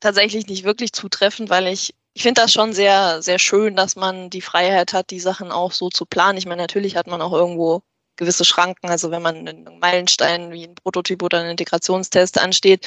[0.00, 4.30] tatsächlich nicht wirklich zutreffen, weil ich, ich finde das schon sehr, sehr schön, dass man
[4.30, 6.38] die Freiheit hat, die Sachen auch so zu planen.
[6.38, 7.82] Ich meine, natürlich hat man auch irgendwo
[8.16, 8.88] gewisse Schranken.
[8.88, 12.86] Also wenn man einen Meilenstein wie ein Prototyp oder ein Integrationstest ansteht,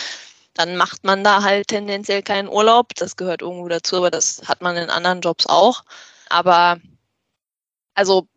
[0.54, 2.96] dann macht man da halt tendenziell keinen Urlaub.
[2.96, 5.84] Das gehört irgendwo dazu, aber das hat man in anderen Jobs auch.
[6.30, 6.80] Aber
[7.94, 8.28] also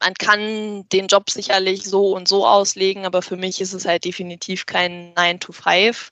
[0.00, 4.04] man kann den Job sicherlich so und so auslegen, aber für mich ist es halt
[4.04, 6.10] definitiv kein 9 to 5,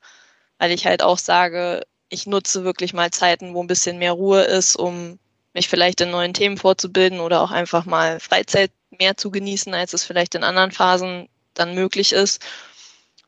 [0.58, 4.42] weil ich halt auch sage, ich nutze wirklich mal Zeiten, wo ein bisschen mehr Ruhe
[4.42, 5.18] ist, um
[5.54, 9.92] mich vielleicht in neuen Themen vorzubilden oder auch einfach mal Freizeit mehr zu genießen, als
[9.92, 12.44] es vielleicht in anderen Phasen dann möglich ist.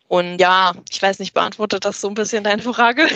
[0.08, 3.08] Und ja, ich weiß nicht, beantwortet das so ein bisschen deine Frage?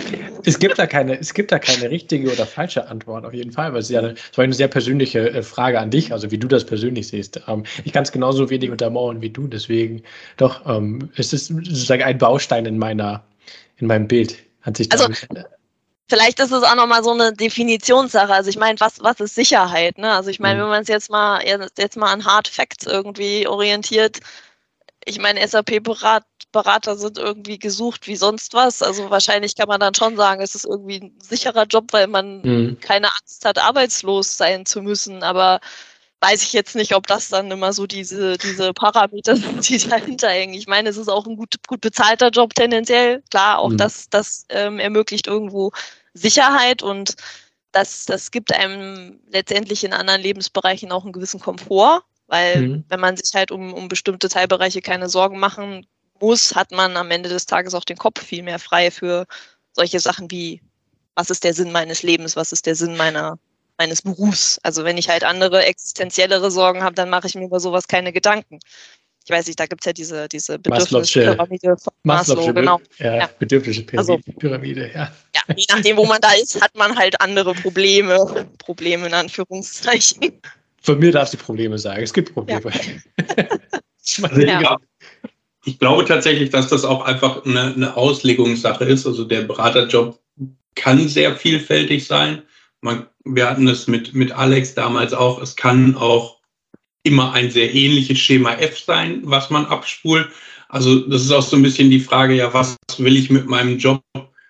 [0.43, 3.71] Es gibt da keine, es gibt da keine richtige oder falsche Antwort auf jeden Fall,
[3.71, 6.37] weil es ja eine, es war eine sehr persönliche äh, Frage an dich, also wie
[6.37, 7.41] du das persönlich siehst.
[7.47, 10.03] Ähm, ich kann es genauso wenig untermauern wie du, deswegen
[10.35, 13.23] doch, ähm, es ist sozusagen ein Baustein in meiner,
[13.77, 14.35] in meinem Bild.
[14.61, 15.07] Hat sich also,
[16.11, 18.33] Vielleicht ist es auch nochmal so eine Definitionssache.
[18.33, 19.97] Also ich meine, was, was ist Sicherheit?
[19.97, 20.11] Ne?
[20.11, 20.63] Also ich meine, mhm.
[20.63, 21.41] wenn man es jetzt mal
[21.77, 24.19] jetzt mal an Hard Facts irgendwie orientiert,
[25.05, 28.83] ich meine, SAP-Berater sind irgendwie gesucht wie sonst was.
[28.83, 32.41] Also wahrscheinlich kann man dann schon sagen, es ist irgendwie ein sicherer Job, weil man
[32.41, 32.79] mhm.
[32.81, 35.23] keine Angst hat, arbeitslos sein zu müssen.
[35.23, 35.61] Aber
[36.19, 40.27] weiß ich jetzt nicht, ob das dann immer so diese, diese Parameter sind, die dahinter
[40.27, 40.55] hängen.
[40.55, 43.23] Ich meine, es ist auch ein gut, gut bezahlter Job tendenziell.
[43.31, 43.77] Klar, auch mhm.
[43.77, 45.71] das, das ähm, ermöglicht irgendwo
[46.13, 47.15] Sicherheit und
[47.71, 52.85] das, das gibt einem letztendlich in anderen Lebensbereichen auch einen gewissen Komfort, weil mhm.
[52.89, 55.85] wenn man sich halt um, um bestimmte Teilbereiche keine Sorgen machen
[56.19, 59.25] muss, hat man am Ende des Tages auch den Kopf viel mehr frei für
[59.73, 60.61] solche Sachen wie,
[61.15, 63.39] was ist der Sinn meines Lebens, was ist der Sinn meiner,
[63.77, 64.59] meines Berufs.
[64.63, 68.11] Also wenn ich halt andere existenziellere Sorgen habe, dann mache ich mir über sowas keine
[68.11, 68.59] Gedanken
[69.23, 72.81] ich weiß nicht, da gibt es ja diese, diese Bedürfnispyramide von Maslow, genau.
[72.97, 73.29] Ja, ja.
[73.37, 75.11] Bedürfnisse also, Pyramide, ja.
[75.35, 78.47] Ja, je nachdem, wo man da ist, hat man halt andere Probleme.
[78.57, 80.31] Probleme in Anführungszeichen.
[80.81, 82.01] Von mir darfst du Probleme sagen.
[82.01, 82.71] Es gibt Probleme.
[83.37, 83.45] Ja.
[84.29, 84.77] also ja.
[85.65, 89.05] Ich glaube tatsächlich, dass das auch einfach eine, eine Auslegungssache ist.
[89.05, 90.19] Also der Beraterjob
[90.73, 92.41] kann sehr vielfältig sein.
[92.81, 95.39] Man, wir hatten es mit, mit Alex damals auch.
[95.39, 96.40] Es kann auch
[97.03, 100.27] immer ein sehr ähnliches Schema F sein, was man abspult.
[100.69, 103.77] Also das ist auch so ein bisschen die Frage, ja, was will ich mit meinem
[103.77, 104.03] Job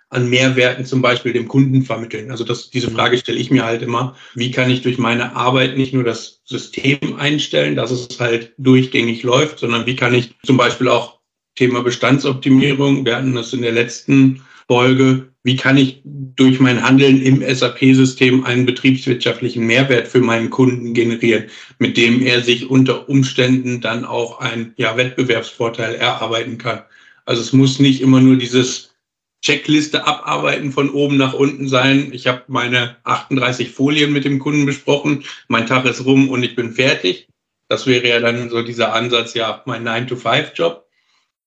[0.10, 2.30] an Mehrwerten zum Beispiel dem Kunden vermitteln?
[2.30, 4.16] Also das, diese Frage stelle ich mir halt immer.
[4.36, 9.24] Wie kann ich durch meine Arbeit nicht nur das System einstellen, dass es halt durchgängig
[9.24, 11.20] läuft, sondern wie kann ich zum Beispiel auch
[11.56, 17.22] Thema Bestandsoptimierung, wir hatten das in der letzten folge, wie kann ich durch mein Handeln
[17.22, 23.82] im SAP-System einen betriebswirtschaftlichen Mehrwert für meinen Kunden generieren, mit dem er sich unter Umständen
[23.82, 26.84] dann auch einen ja, Wettbewerbsvorteil erarbeiten kann.
[27.26, 28.96] Also es muss nicht immer nur dieses
[29.42, 32.14] Checkliste abarbeiten von oben nach unten sein.
[32.14, 36.56] Ich habe meine 38 Folien mit dem Kunden besprochen, mein Tag ist rum und ich
[36.56, 37.28] bin fertig.
[37.68, 40.88] Das wäre ja dann so dieser Ansatz, ja, mein 9-to-5-Job.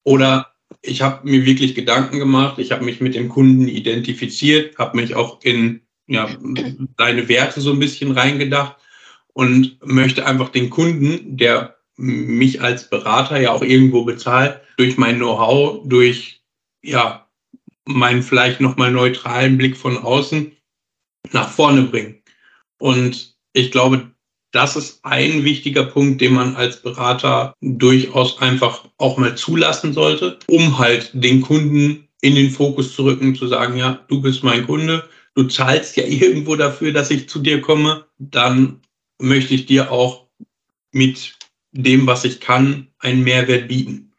[0.02, 0.53] Oder
[0.86, 5.14] ich habe mir wirklich Gedanken gemacht, ich habe mich mit dem Kunden identifiziert, habe mich
[5.14, 6.28] auch in ja,
[6.98, 8.76] seine Werte so ein bisschen reingedacht
[9.32, 15.16] und möchte einfach den Kunden, der mich als Berater ja auch irgendwo bezahlt, durch mein
[15.16, 16.42] Know-how, durch
[16.82, 17.28] ja,
[17.86, 20.52] meinen vielleicht nochmal neutralen Blick von außen
[21.32, 22.22] nach vorne bringen.
[22.78, 24.10] Und ich glaube,
[24.54, 30.38] das ist ein wichtiger Punkt, den man als Berater durchaus einfach auch mal zulassen sollte,
[30.48, 34.64] um halt den Kunden in den Fokus zu rücken, zu sagen, ja, du bist mein
[34.64, 38.80] Kunde, du zahlst ja irgendwo dafür, dass ich zu dir komme, dann
[39.20, 40.28] möchte ich dir auch
[40.92, 41.34] mit
[41.72, 44.12] dem, was ich kann, einen Mehrwert bieten.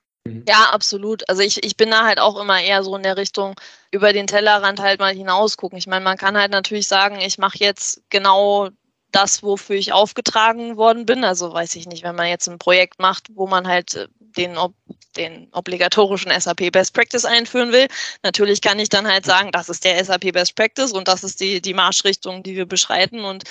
[0.48, 1.28] Ja, absolut.
[1.30, 3.56] Also ich, ich bin da halt auch immer eher so in der Richtung,
[3.92, 5.78] über den Tellerrand halt mal hinausgucken.
[5.78, 8.70] Ich meine, man kann halt natürlich sagen, ich mache jetzt genau
[9.16, 11.24] das, wofür ich aufgetragen worden bin.
[11.24, 14.58] Also weiß ich nicht, wenn man jetzt ein Projekt macht, wo man halt äh, den,
[15.16, 17.88] den obligatorischen SAP Best Practice einführen will.
[18.24, 21.40] Natürlich kann ich dann halt sagen, das ist der SAP Best Practice und das ist
[21.40, 23.44] die, die Marschrichtung, die wir beschreiten und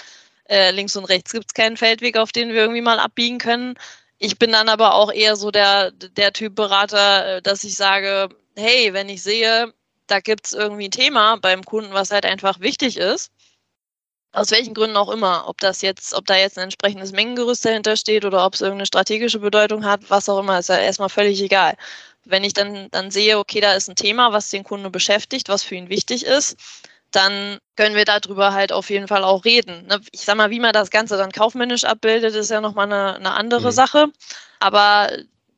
[0.48, 3.74] äh, links und rechts gibt es keinen Feldweg, auf den wir irgendwie mal abbiegen können.
[4.18, 8.28] Ich bin dann aber auch eher so der, der Typ Berater, äh, dass ich sage,
[8.56, 9.72] hey, wenn ich sehe,
[10.06, 13.32] da gibt es irgendwie ein Thema beim Kunden, was halt einfach wichtig ist,
[14.34, 17.96] aus welchen Gründen auch immer, ob das jetzt, ob da jetzt ein entsprechendes Mengengerüst dahinter
[17.96, 21.40] steht oder ob es irgendeine strategische Bedeutung hat, was auch immer, ist ja erstmal völlig
[21.40, 21.76] egal.
[22.24, 25.62] Wenn ich dann, dann sehe, okay, da ist ein Thema, was den Kunden beschäftigt, was
[25.62, 26.56] für ihn wichtig ist,
[27.12, 29.86] dann können wir darüber halt auf jeden Fall auch reden.
[29.86, 30.00] Ne?
[30.10, 33.32] Ich sag mal, wie man das Ganze dann kaufmännisch abbildet, ist ja nochmal eine, eine
[33.34, 33.72] andere mhm.
[33.72, 34.06] Sache.
[34.58, 35.10] Aber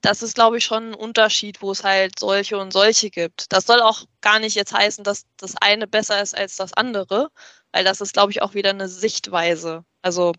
[0.07, 3.53] das ist, glaube ich, schon ein Unterschied, wo es halt solche und solche gibt.
[3.53, 7.31] Das soll auch gar nicht jetzt heißen, dass das eine besser ist als das andere,
[7.73, 9.85] weil das ist, glaube ich, auch wieder eine Sichtweise.
[10.03, 10.33] Also,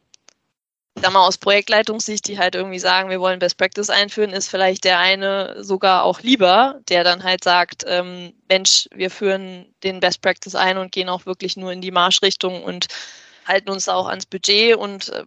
[0.95, 4.47] ich sag mal, aus Projektleitungssicht, die halt irgendwie sagen, wir wollen Best Practice einführen, ist
[4.47, 9.99] vielleicht der eine sogar auch lieber, der dann halt sagt, ähm, Mensch, wir führen den
[9.99, 12.88] Best Practice ein und gehen auch wirklich nur in die Marschrichtung und
[13.45, 15.25] halten uns auch ans Budget und äh,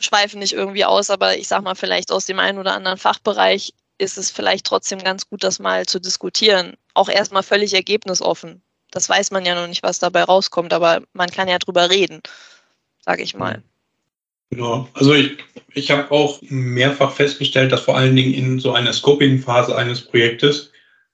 [0.00, 3.74] schweifen nicht irgendwie aus, aber ich sag mal, vielleicht aus dem einen oder anderen Fachbereich
[4.02, 6.74] ist es vielleicht trotzdem ganz gut, das mal zu diskutieren.
[6.94, 8.62] Auch erstmal völlig ergebnisoffen
[8.92, 12.20] das weiß man ja noch nicht, was dabei rauskommt, aber man kann ja drüber reden,
[13.00, 13.62] sage ich mal.
[14.50, 14.86] Genau.
[14.92, 15.38] Also ich,
[15.72, 20.70] ich habe auch mehrfach festgestellt, dass vor allen Dingen in so einer Scoping-Phase eines Projektes,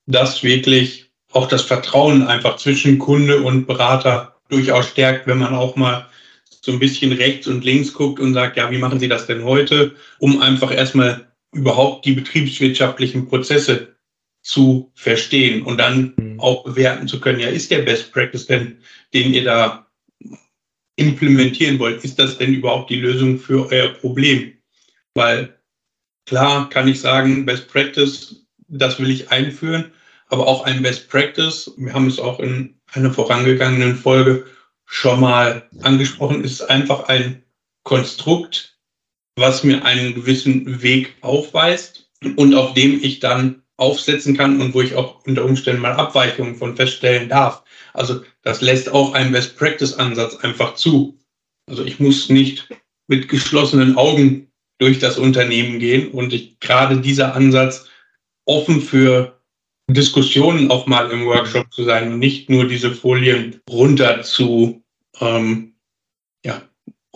[0.06, 5.76] dass wirklich auch das Vertrauen einfach zwischen Kunde und Berater durchaus stärkt, wenn man auch
[5.76, 6.06] mal
[6.60, 9.44] so ein bisschen rechts und links guckt und sagt, ja, wie machen Sie das denn
[9.44, 13.96] heute, um einfach erstmal überhaupt die betriebswirtschaftlichen Prozesse
[14.42, 16.40] zu verstehen und dann mhm.
[16.40, 18.78] auch bewerten zu können, ja, ist der Best Practice denn,
[19.12, 19.86] den ihr da
[20.96, 24.52] implementieren wollt, ist das denn überhaupt die Lösung für euer Problem?
[25.14, 25.58] Weil
[26.26, 29.92] klar kann ich sagen, Best Practice, das will ich einführen,
[30.28, 34.46] aber auch ein Best Practice, wir haben es auch in einer vorangegangenen Folge
[34.84, 37.42] schon mal angesprochen, ist einfach ein
[37.84, 38.77] Konstrukt,
[39.38, 44.82] was mir einen gewissen Weg aufweist und auf dem ich dann aufsetzen kann und wo
[44.82, 47.62] ich auch unter Umständen mal Abweichungen von feststellen darf.
[47.94, 51.18] Also das lässt auch einen Best-Practice-Ansatz einfach zu.
[51.68, 52.68] Also ich muss nicht
[53.06, 57.88] mit geschlossenen Augen durch das Unternehmen gehen und ich gerade dieser Ansatz
[58.46, 59.40] offen für
[59.90, 64.82] Diskussionen auch mal im Workshop zu sein und nicht nur diese Folien runter zu
[65.20, 65.67] ähm,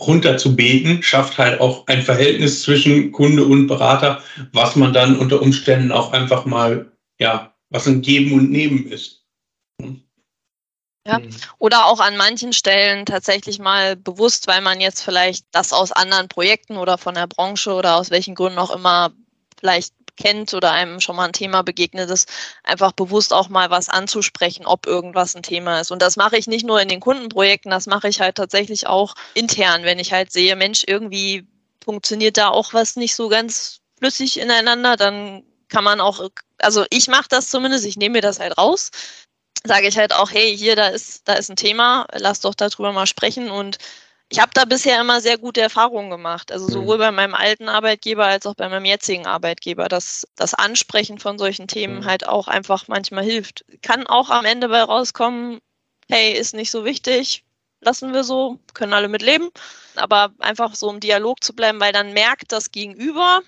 [0.07, 5.91] runterzubeten, schafft halt auch ein Verhältnis zwischen Kunde und Berater, was man dann unter Umständen
[5.91, 9.23] auch einfach mal, ja, was ein Geben und Nehmen ist.
[11.05, 11.19] Ja,
[11.57, 16.29] oder auch an manchen Stellen tatsächlich mal bewusst, weil man jetzt vielleicht das aus anderen
[16.29, 19.11] Projekten oder von der Branche oder aus welchen Gründen auch immer
[19.59, 22.29] vielleicht kennt oder einem schon mal ein Thema begegnet ist,
[22.63, 25.91] einfach bewusst auch mal was anzusprechen, ob irgendwas ein Thema ist.
[25.91, 29.15] Und das mache ich nicht nur in den Kundenprojekten, das mache ich halt tatsächlich auch
[29.33, 31.47] intern, wenn ich halt sehe, Mensch, irgendwie
[31.83, 37.07] funktioniert da auch was nicht so ganz flüssig ineinander, dann kann man auch, also ich
[37.07, 38.91] mache das zumindest, ich nehme mir das halt raus,
[39.65, 42.91] sage ich halt auch, hey, hier, da ist, da ist ein Thema, lass doch darüber
[42.91, 43.77] mal sprechen und
[44.29, 46.51] ich habe da bisher immer sehr gute Erfahrungen gemacht.
[46.51, 47.01] Also sowohl mhm.
[47.01, 51.67] bei meinem alten Arbeitgeber als auch bei meinem jetzigen Arbeitgeber, dass das Ansprechen von solchen
[51.67, 52.05] Themen mhm.
[52.05, 53.63] halt auch einfach manchmal hilft.
[53.81, 55.59] Kann auch am Ende bei rauskommen,
[56.09, 57.43] hey, ist nicht so wichtig,
[57.81, 59.49] lassen wir so, können alle mit leben.
[59.95, 63.41] Aber einfach so im Dialog zu bleiben, weil dann merkt das Gegenüber,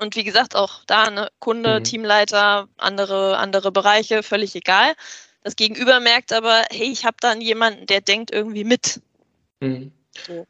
[0.00, 1.84] und wie gesagt, auch da, ne, Kunde, mhm.
[1.84, 4.94] Teamleiter, andere, andere Bereiche, völlig egal.
[5.42, 9.00] Das Gegenüber merkt aber, hey, ich habe da jemanden, der denkt irgendwie mit.
[9.64, 9.92] Mhm.
[10.26, 10.46] So.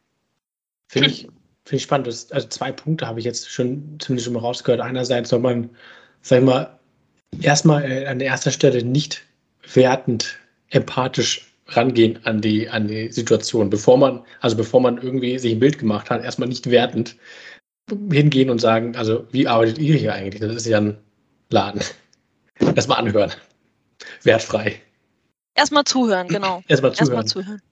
[0.88, 2.06] Finde ich, find ich spannend.
[2.06, 4.80] Das, also zwei Punkte habe ich jetzt schon zumindest schon mal rausgehört.
[4.80, 5.70] Einerseits soll man,
[6.22, 6.78] sag ich mal,
[7.40, 9.22] erstmal äh, an erster Stelle nicht
[9.72, 10.38] wertend,
[10.70, 15.60] empathisch rangehen an die, an die Situation, bevor man, also bevor man irgendwie sich ein
[15.60, 17.16] Bild gemacht hat, erstmal nicht wertend
[18.10, 20.40] hingehen und sagen, also wie arbeitet ihr hier eigentlich?
[20.40, 20.98] Das ist ja ein
[21.50, 21.80] Laden.
[22.74, 23.32] Erstmal anhören.
[24.22, 24.80] Wertfrei.
[25.54, 26.62] Erstmal zuhören, genau.
[26.68, 27.16] Erstmal zuhören.
[27.16, 27.62] Erstmal zuhören.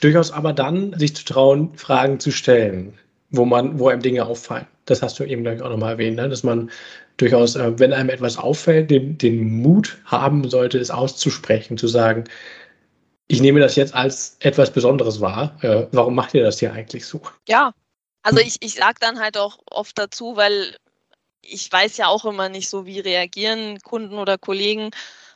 [0.00, 2.98] Durchaus aber dann sich zu trauen, Fragen zu stellen,
[3.30, 4.66] wo man, wo einem Dinge auffallen.
[4.84, 6.28] Das hast du eben, ich, auch nochmal erwähnt, ne?
[6.28, 6.70] dass man
[7.16, 12.24] durchaus, äh, wenn einem etwas auffällt, den, den Mut haben sollte, es auszusprechen, zu sagen,
[13.26, 15.58] ich nehme das jetzt als etwas Besonderes wahr.
[15.60, 17.20] Äh, warum macht ihr das hier eigentlich so?
[17.46, 17.72] Ja,
[18.22, 20.76] also ich, ich sage dann halt auch oft dazu, weil
[21.42, 24.90] ich weiß ja auch immer nicht so, wie reagieren Kunden oder Kollegen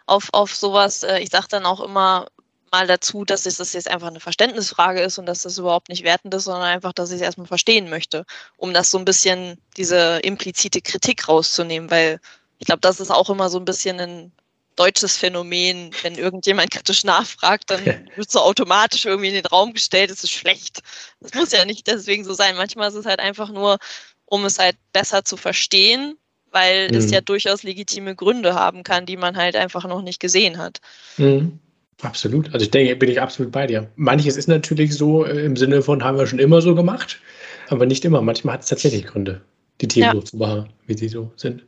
[0.06, 1.02] auf, auf sowas.
[1.02, 2.26] Äh, ich sage dann auch immer
[2.72, 6.04] mal dazu, dass es das jetzt einfach eine Verständnisfrage ist und dass das überhaupt nicht
[6.04, 8.24] wertend ist, sondern einfach, dass ich es erstmal verstehen möchte,
[8.56, 12.18] um das so ein bisschen diese implizite Kritik rauszunehmen, weil
[12.58, 14.32] ich glaube, das ist auch immer so ein bisschen ein
[14.76, 17.84] deutsches Phänomen, wenn irgendjemand kritisch nachfragt, dann
[18.16, 20.80] wird so automatisch irgendwie in den Raum gestellt, es ist schlecht.
[21.20, 22.56] Das muss ja nicht deswegen so sein.
[22.56, 23.78] Manchmal ist es halt einfach nur,
[24.24, 26.16] um es halt besser zu verstehen,
[26.50, 26.96] weil mhm.
[26.96, 30.80] es ja durchaus legitime Gründe haben kann, die man halt einfach noch nicht gesehen hat.
[31.18, 31.58] Mhm.
[32.02, 32.52] Absolut.
[32.52, 33.88] Also ich denke, bin ich absolut bei dir.
[33.96, 37.20] Manches ist natürlich so äh, im Sinne von, haben wir schon immer so gemacht,
[37.68, 38.20] aber nicht immer.
[38.20, 39.40] Manchmal hat es tatsächlich Gründe,
[39.80, 40.12] die Themen ja.
[40.12, 41.64] so zu machen, wie sie so sind.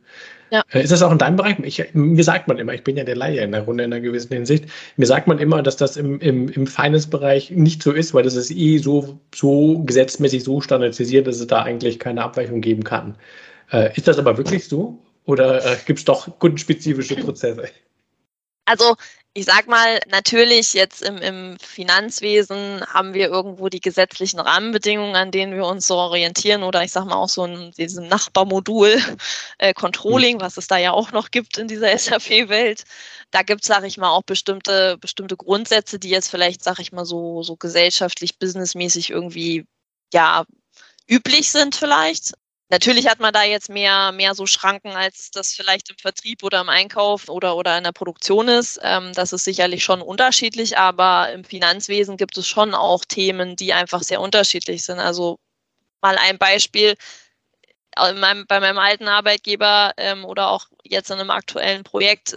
[0.51, 0.61] Ja.
[0.71, 1.57] Äh, ist das auch in deinem Bereich?
[1.63, 4.01] Ich, mir sagt man immer, ich bin ja der Laie in der Runde in einer
[4.01, 4.65] gewissen Hinsicht,
[4.97, 8.35] mir sagt man immer, dass das im, im, im Finance-Bereich nicht so ist, weil das
[8.35, 13.15] ist eh so, so gesetzmäßig so standardisiert, dass es da eigentlich keine Abweichung geben kann.
[13.71, 14.99] Äh, ist das aber wirklich so?
[15.23, 17.69] Oder äh, gibt es doch kundenspezifische Prozesse?
[18.65, 18.95] Also
[19.37, 25.31] ich sag mal, natürlich jetzt im, im Finanzwesen haben wir irgendwo die gesetzlichen Rahmenbedingungen, an
[25.31, 28.97] denen wir uns so orientieren oder ich sag mal auch so in diesem Nachbarmodul
[29.57, 32.85] äh, Controlling, was es da ja auch noch gibt in dieser SAP-Welt.
[33.31, 36.93] Da gibt es, sag ich mal, auch bestimmte, bestimmte Grundsätze, die jetzt vielleicht, sag ich
[36.93, 39.65] mal, so, so gesellschaftlich, businessmäßig irgendwie,
[40.13, 40.45] ja,
[41.09, 42.31] üblich sind vielleicht.
[42.69, 46.61] Natürlich hat man da jetzt mehr, mehr so Schranken, als das vielleicht im Vertrieb oder
[46.61, 48.79] im Einkauf oder, oder in der Produktion ist.
[48.81, 53.73] Ähm, das ist sicherlich schon unterschiedlich, aber im Finanzwesen gibt es schon auch Themen, die
[53.73, 54.99] einfach sehr unterschiedlich sind.
[54.99, 55.37] Also
[56.01, 56.95] mal ein Beispiel.
[57.97, 62.35] Meinem, bei meinem alten Arbeitgeber ähm, oder auch jetzt in einem aktuellen Projekt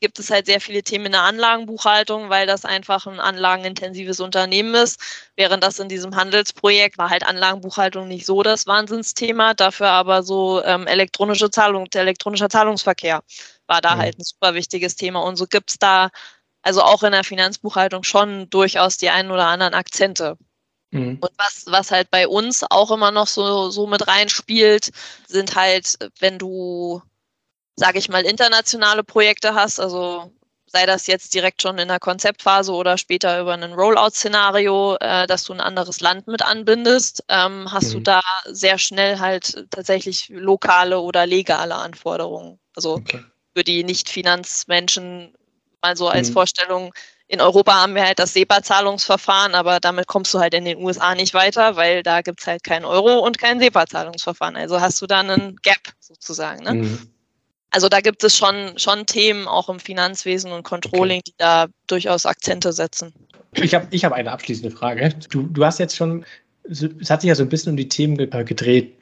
[0.00, 4.74] gibt es halt sehr viele Themen in der Anlagenbuchhaltung, weil das einfach ein anlagenintensives Unternehmen
[4.74, 5.00] ist.
[5.36, 10.62] Während das in diesem Handelsprojekt war halt Anlagenbuchhaltung nicht so das Wahnsinnsthema, dafür aber so
[10.64, 13.22] ähm, elektronische Zahlung, elektronischer Zahlungsverkehr
[13.66, 14.00] war da mhm.
[14.00, 15.20] halt ein super wichtiges Thema.
[15.20, 16.10] Und so gibt es da
[16.62, 20.36] also auch in der Finanzbuchhaltung schon durchaus die einen oder anderen Akzente.
[20.90, 21.18] Mhm.
[21.20, 24.90] Und was, was halt bei uns auch immer noch so, so mit reinspielt,
[25.26, 27.02] sind halt, wenn du
[27.76, 30.32] sage ich mal, internationale Projekte hast, also
[30.66, 35.44] sei das jetzt direkt schon in der Konzeptphase oder später über ein Rollout-Szenario, äh, dass
[35.44, 37.92] du ein anderes Land mit anbindest, ähm, hast mhm.
[37.92, 42.58] du da sehr schnell halt tatsächlich lokale oder legale Anforderungen.
[42.74, 43.22] Also okay.
[43.54, 45.34] für die Nicht-Finanzmenschen
[45.82, 46.32] mal so als mhm.
[46.32, 46.94] Vorstellung,
[47.28, 51.14] in Europa haben wir halt das SEPA-Zahlungsverfahren, aber damit kommst du halt in den USA
[51.14, 54.56] nicht weiter, weil da gibt es halt kein Euro und kein SEPA-Zahlungsverfahren.
[54.56, 56.62] Also hast du da einen Gap sozusagen.
[56.62, 56.74] Ne?
[56.74, 57.15] Mhm.
[57.76, 61.24] Also da gibt es schon, schon Themen auch im Finanzwesen und Controlling, okay.
[61.26, 63.12] die da durchaus Akzente setzen.
[63.52, 65.10] Ich habe ich hab eine abschließende Frage.
[65.28, 66.24] Du, du hast jetzt schon,
[66.70, 68.94] es hat sich ja so ein bisschen um die Themen gedreht,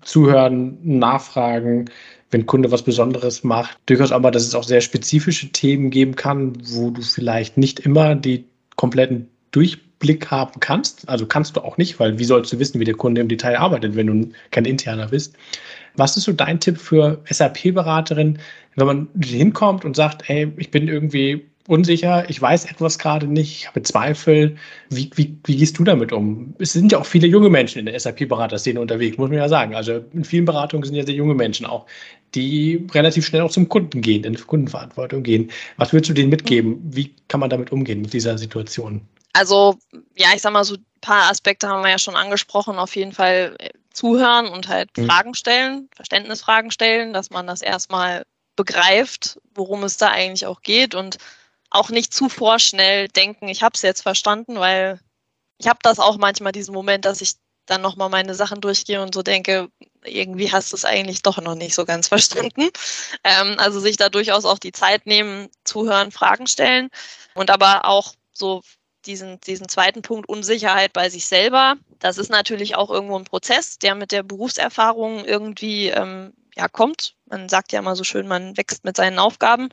[0.00, 1.84] zuhören, nachfragen,
[2.32, 3.78] wenn Kunde was Besonderes macht.
[3.86, 8.16] Durchaus aber, dass es auch sehr spezifische Themen geben kann, wo du vielleicht nicht immer
[8.16, 11.08] die kompletten Durchblick haben kannst.
[11.08, 13.56] Also kannst du auch nicht, weil wie sollst du wissen, wie der Kunde im Detail
[13.56, 15.36] arbeitet, wenn du kein interner bist.
[15.96, 18.38] Was ist so dein Tipp für SAP-Beraterin,
[18.76, 23.58] wenn man hinkommt und sagt, hey, ich bin irgendwie unsicher, ich weiß etwas gerade nicht,
[23.58, 24.56] ich habe Zweifel.
[24.90, 26.54] Wie, wie, wie gehst du damit um?
[26.58, 29.74] Es sind ja auch viele junge Menschen in der SAP-Beraterszene unterwegs, muss man ja sagen.
[29.74, 31.86] Also in vielen Beratungen sind ja sehr junge Menschen auch,
[32.34, 35.50] die relativ schnell auch zum Kunden gehen, in Kundenverantwortung gehen.
[35.76, 36.80] Was würdest du denen mitgeben?
[36.84, 39.02] Wie kann man damit umgehen mit dieser Situation?
[39.32, 39.76] Also,
[40.16, 42.76] ja, ich sag mal, so ein paar Aspekte haben wir ja schon angesprochen.
[42.76, 45.06] Auf jeden Fall äh, zuhören und halt mhm.
[45.06, 48.24] Fragen stellen, Verständnisfragen stellen, dass man das erstmal
[48.54, 51.18] begreift, worum es da eigentlich auch geht und
[51.70, 55.00] auch nicht zu vorschnell denken, ich habe es jetzt verstanden, weil
[55.58, 57.34] ich habe das auch manchmal diesen Moment, dass ich
[57.66, 59.68] dann nochmal meine Sachen durchgehe und so denke,
[60.04, 62.68] irgendwie hast du es eigentlich doch noch nicht so ganz verstanden.
[63.24, 66.90] Ähm, also sich da durchaus auch die Zeit nehmen, zuhören, Fragen stellen
[67.34, 68.62] und aber auch so
[69.06, 71.76] diesen, diesen zweiten Punkt Unsicherheit bei sich selber.
[71.98, 77.14] Das ist natürlich auch irgendwo ein Prozess, der mit der Berufserfahrung irgendwie ähm, ja, kommt.
[77.26, 79.68] Man sagt ja immer so schön, man wächst mit seinen Aufgaben.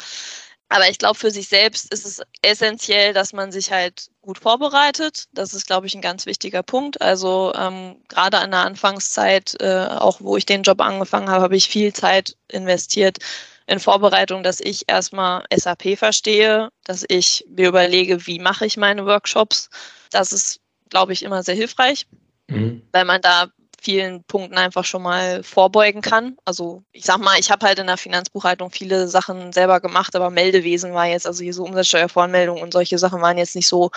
[0.69, 5.25] Aber ich glaube, für sich selbst ist es essentiell, dass man sich halt gut vorbereitet.
[5.31, 6.99] Das ist, glaube ich, ein ganz wichtiger Punkt.
[6.99, 11.55] Also ähm, gerade an der Anfangszeit, äh, auch wo ich den Job angefangen habe, habe
[11.55, 13.19] ich viel Zeit investiert
[13.67, 19.05] in Vorbereitung, dass ich erstmal SAP verstehe, dass ich mir überlege, wie mache ich meine
[19.05, 19.69] Workshops.
[20.11, 20.59] Das ist,
[20.89, 22.05] glaube ich, immer sehr hilfreich,
[22.47, 22.81] mhm.
[22.91, 23.47] weil man da
[23.83, 26.37] vielen Punkten einfach schon mal vorbeugen kann.
[26.45, 30.29] Also ich sag mal, ich habe halt in der Finanzbuchhaltung viele Sachen selber gemacht, aber
[30.29, 33.91] Meldewesen war jetzt, also hier so Umsatzsteuervoranmeldung und solche Sachen waren jetzt nicht so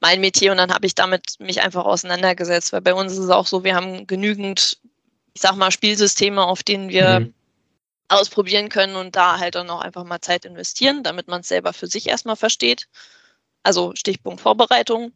[0.00, 3.30] mein Metier und dann habe ich damit mich einfach auseinandergesetzt, weil bei uns ist es
[3.30, 4.78] auch so, wir haben genügend,
[5.34, 7.34] ich sag mal, Spielsysteme, auf denen wir mhm.
[8.08, 11.72] Ausprobieren können und da halt dann auch einfach mal Zeit investieren, damit man es selber
[11.72, 12.88] für sich erstmal versteht.
[13.62, 15.12] Also Stichpunkt Vorbereitung.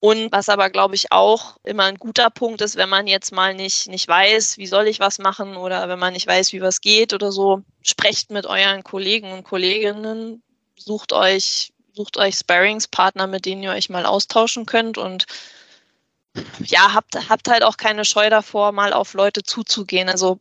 [0.00, 3.54] Und was aber, glaube ich, auch immer ein guter Punkt ist, wenn man jetzt mal
[3.54, 6.80] nicht, nicht weiß, wie soll ich was machen oder wenn man nicht weiß, wie was
[6.80, 10.42] geht oder so, sprecht mit euren Kollegen und Kolleginnen,
[10.76, 15.26] sucht euch, sucht euch Sparringspartner, mit denen ihr euch mal austauschen könnt und
[16.64, 20.08] ja, habt, habt halt auch keine Scheu davor, mal auf Leute zuzugehen.
[20.08, 20.40] Also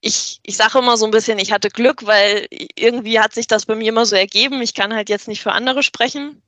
[0.00, 3.66] ich, ich sage immer so ein bisschen, ich hatte Glück, weil irgendwie hat sich das
[3.66, 4.62] bei mir immer so ergeben.
[4.62, 6.42] Ich kann halt jetzt nicht für andere sprechen.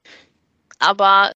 [0.78, 1.32] Aber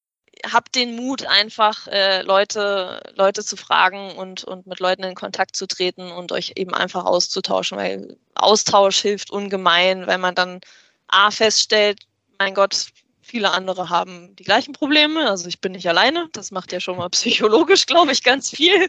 [0.51, 5.57] habt den Mut, einfach äh, Leute, Leute zu fragen und, und mit Leuten in Kontakt
[5.57, 10.61] zu treten und euch eben einfach auszutauschen, weil Austausch hilft ungemein, weil man dann
[11.09, 12.01] A feststellt,
[12.39, 12.87] mein Gott,
[13.33, 15.29] viele andere haben die gleichen Probleme.
[15.29, 16.29] Also ich bin nicht alleine.
[16.33, 18.89] Das macht ja schon mal psychologisch, glaube ich, ganz viel.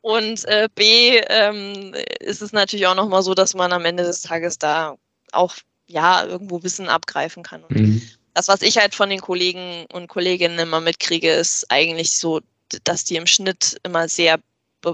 [0.00, 4.22] Und äh, B ähm, ist es natürlich auch nochmal so, dass man am Ende des
[4.22, 4.96] Tages da
[5.32, 5.54] auch
[5.86, 7.62] ja irgendwo Wissen abgreifen kann.
[7.68, 8.00] Mhm
[8.34, 12.40] das, was ich halt von den Kollegen und Kolleginnen immer mitkriege, ist eigentlich so,
[12.82, 14.40] dass die im Schnitt immer sehr,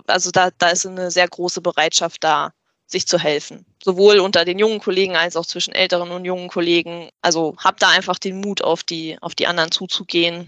[0.06, 2.52] also da, da ist eine sehr große Bereitschaft da,
[2.90, 3.64] sich zu helfen.
[3.82, 7.08] Sowohl unter den jungen Kollegen als auch zwischen älteren und jungen Kollegen.
[7.22, 10.46] Also habt da einfach den Mut, auf die, auf die anderen zuzugehen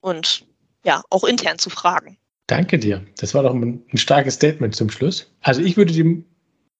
[0.00, 0.44] und
[0.84, 2.18] ja, auch intern zu fragen.
[2.46, 3.04] Danke dir.
[3.18, 5.30] Das war doch ein, ein starkes Statement zum Schluss.
[5.40, 6.24] Also ich würde dem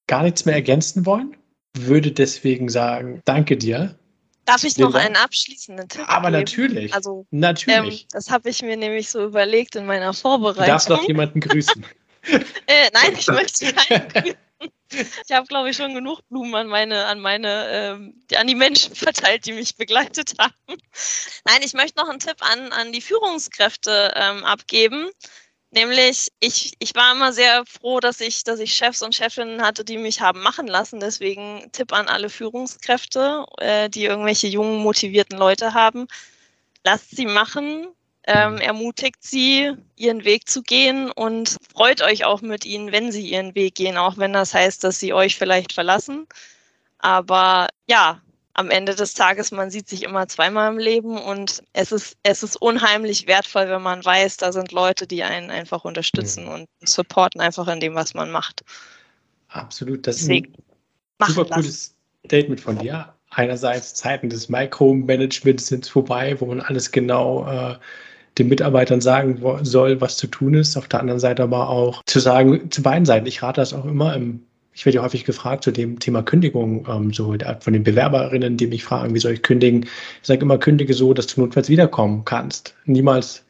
[0.06, 1.36] gar nichts mehr ergänzen wollen,
[1.76, 3.98] würde deswegen sagen, danke dir
[4.46, 6.38] Darf ich noch einen abschließenden Tipp Aber geben?
[6.38, 6.94] natürlich.
[6.94, 8.02] Also, natürlich.
[8.02, 10.64] Ähm, das habe ich mir nämlich so überlegt in meiner Vorbereitung.
[10.64, 11.84] Du darfst noch jemanden grüßen.
[12.66, 14.36] äh, nein, ich möchte keinen grüßen.
[14.90, 18.94] Ich habe, glaube ich, schon genug Blumen an meine, an meine, ähm, an die Menschen
[18.94, 20.54] verteilt, die mich begleitet haben.
[21.44, 25.10] Nein, ich möchte noch einen Tipp an, an die Führungskräfte ähm, abgeben.
[25.70, 29.84] Nämlich, ich, ich war immer sehr froh, dass ich, dass ich Chefs und Chefinnen hatte,
[29.84, 31.00] die mich haben machen lassen.
[31.00, 36.06] Deswegen Tipp an alle Führungskräfte, äh, die irgendwelche jungen, motivierten Leute haben.
[36.84, 37.88] Lasst sie machen,
[38.26, 43.28] ähm, ermutigt sie, ihren Weg zu gehen und freut euch auch mit ihnen, wenn sie
[43.28, 46.26] ihren Weg gehen, auch wenn das heißt, dass sie euch vielleicht verlassen.
[46.98, 48.20] Aber ja,
[48.54, 52.42] am Ende des Tages, man sieht sich immer zweimal im Leben und es ist, es
[52.42, 56.50] ist unheimlich wertvoll, wenn man weiß, da sind Leute, die einen einfach unterstützen mhm.
[56.50, 58.64] und supporten einfach in dem, was man macht.
[59.48, 60.62] Absolut, das Deswegen ist
[61.18, 63.12] ein super cooles Statement von dir.
[63.30, 67.76] Einerseits Zeiten des Micromanagements sind vorbei, wo man alles genau äh,
[68.38, 70.76] den Mitarbeitern sagen soll, was zu tun ist.
[70.76, 73.26] Auf der anderen Seite aber auch zu sagen, zu beiden Seiten.
[73.26, 74.42] Ich rate das auch immer im
[74.76, 78.66] ich werde ja häufig gefragt zu dem Thema Kündigung, ähm, so von den Bewerberinnen, die
[78.66, 79.84] mich fragen, wie soll ich kündigen?
[79.84, 82.74] Ich sage immer, kündige so, dass du notfalls wiederkommen kannst.
[82.84, 83.46] Niemals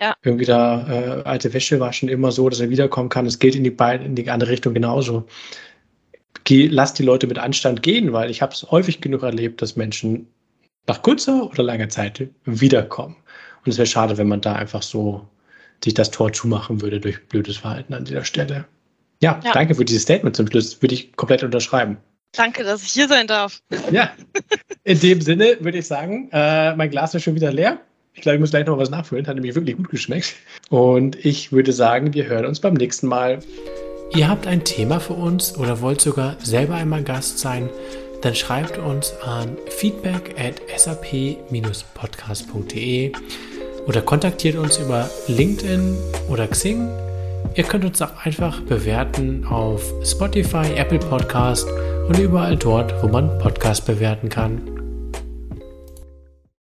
[0.00, 0.16] ja.
[0.24, 3.26] irgendwie da äh, alte Wäsche waschen, immer so, dass er wiederkommen kann.
[3.26, 5.26] Es gilt in die, beide, in die andere Richtung genauso.
[6.42, 9.76] Geh, lass die Leute mit Anstand gehen, weil ich habe es häufig genug erlebt, dass
[9.76, 10.26] Menschen
[10.88, 13.14] nach kurzer oder langer Zeit wiederkommen.
[13.66, 15.26] Und es wäre schade, wenn man da einfach so
[15.82, 18.64] sich das Tor zumachen würde durch blödes Verhalten an dieser Stelle.
[19.22, 20.80] Ja, ja, danke für dieses Statement zum Schluss.
[20.80, 21.98] Würde ich komplett unterschreiben.
[22.32, 23.62] Danke, dass ich hier sein darf.
[23.90, 24.10] Ja,
[24.84, 27.80] in dem Sinne würde ich sagen, äh, mein Glas ist schon wieder leer.
[28.14, 29.26] Ich glaube, ich muss gleich noch was nachfüllen.
[29.26, 30.34] Hat nämlich wirklich gut geschmeckt.
[30.70, 33.40] Und ich würde sagen, wir hören uns beim nächsten Mal.
[34.14, 37.68] Ihr habt ein Thema für uns oder wollt sogar selber einmal Gast sein?
[38.22, 41.52] dann schreibt uns an feedback at sap-podcast.de
[43.86, 45.96] oder kontaktiert uns über LinkedIn
[46.28, 46.88] oder Xing.
[47.54, 51.66] Ihr könnt uns auch einfach bewerten auf Spotify, Apple Podcast
[52.08, 54.75] und überall dort, wo man Podcast bewerten kann.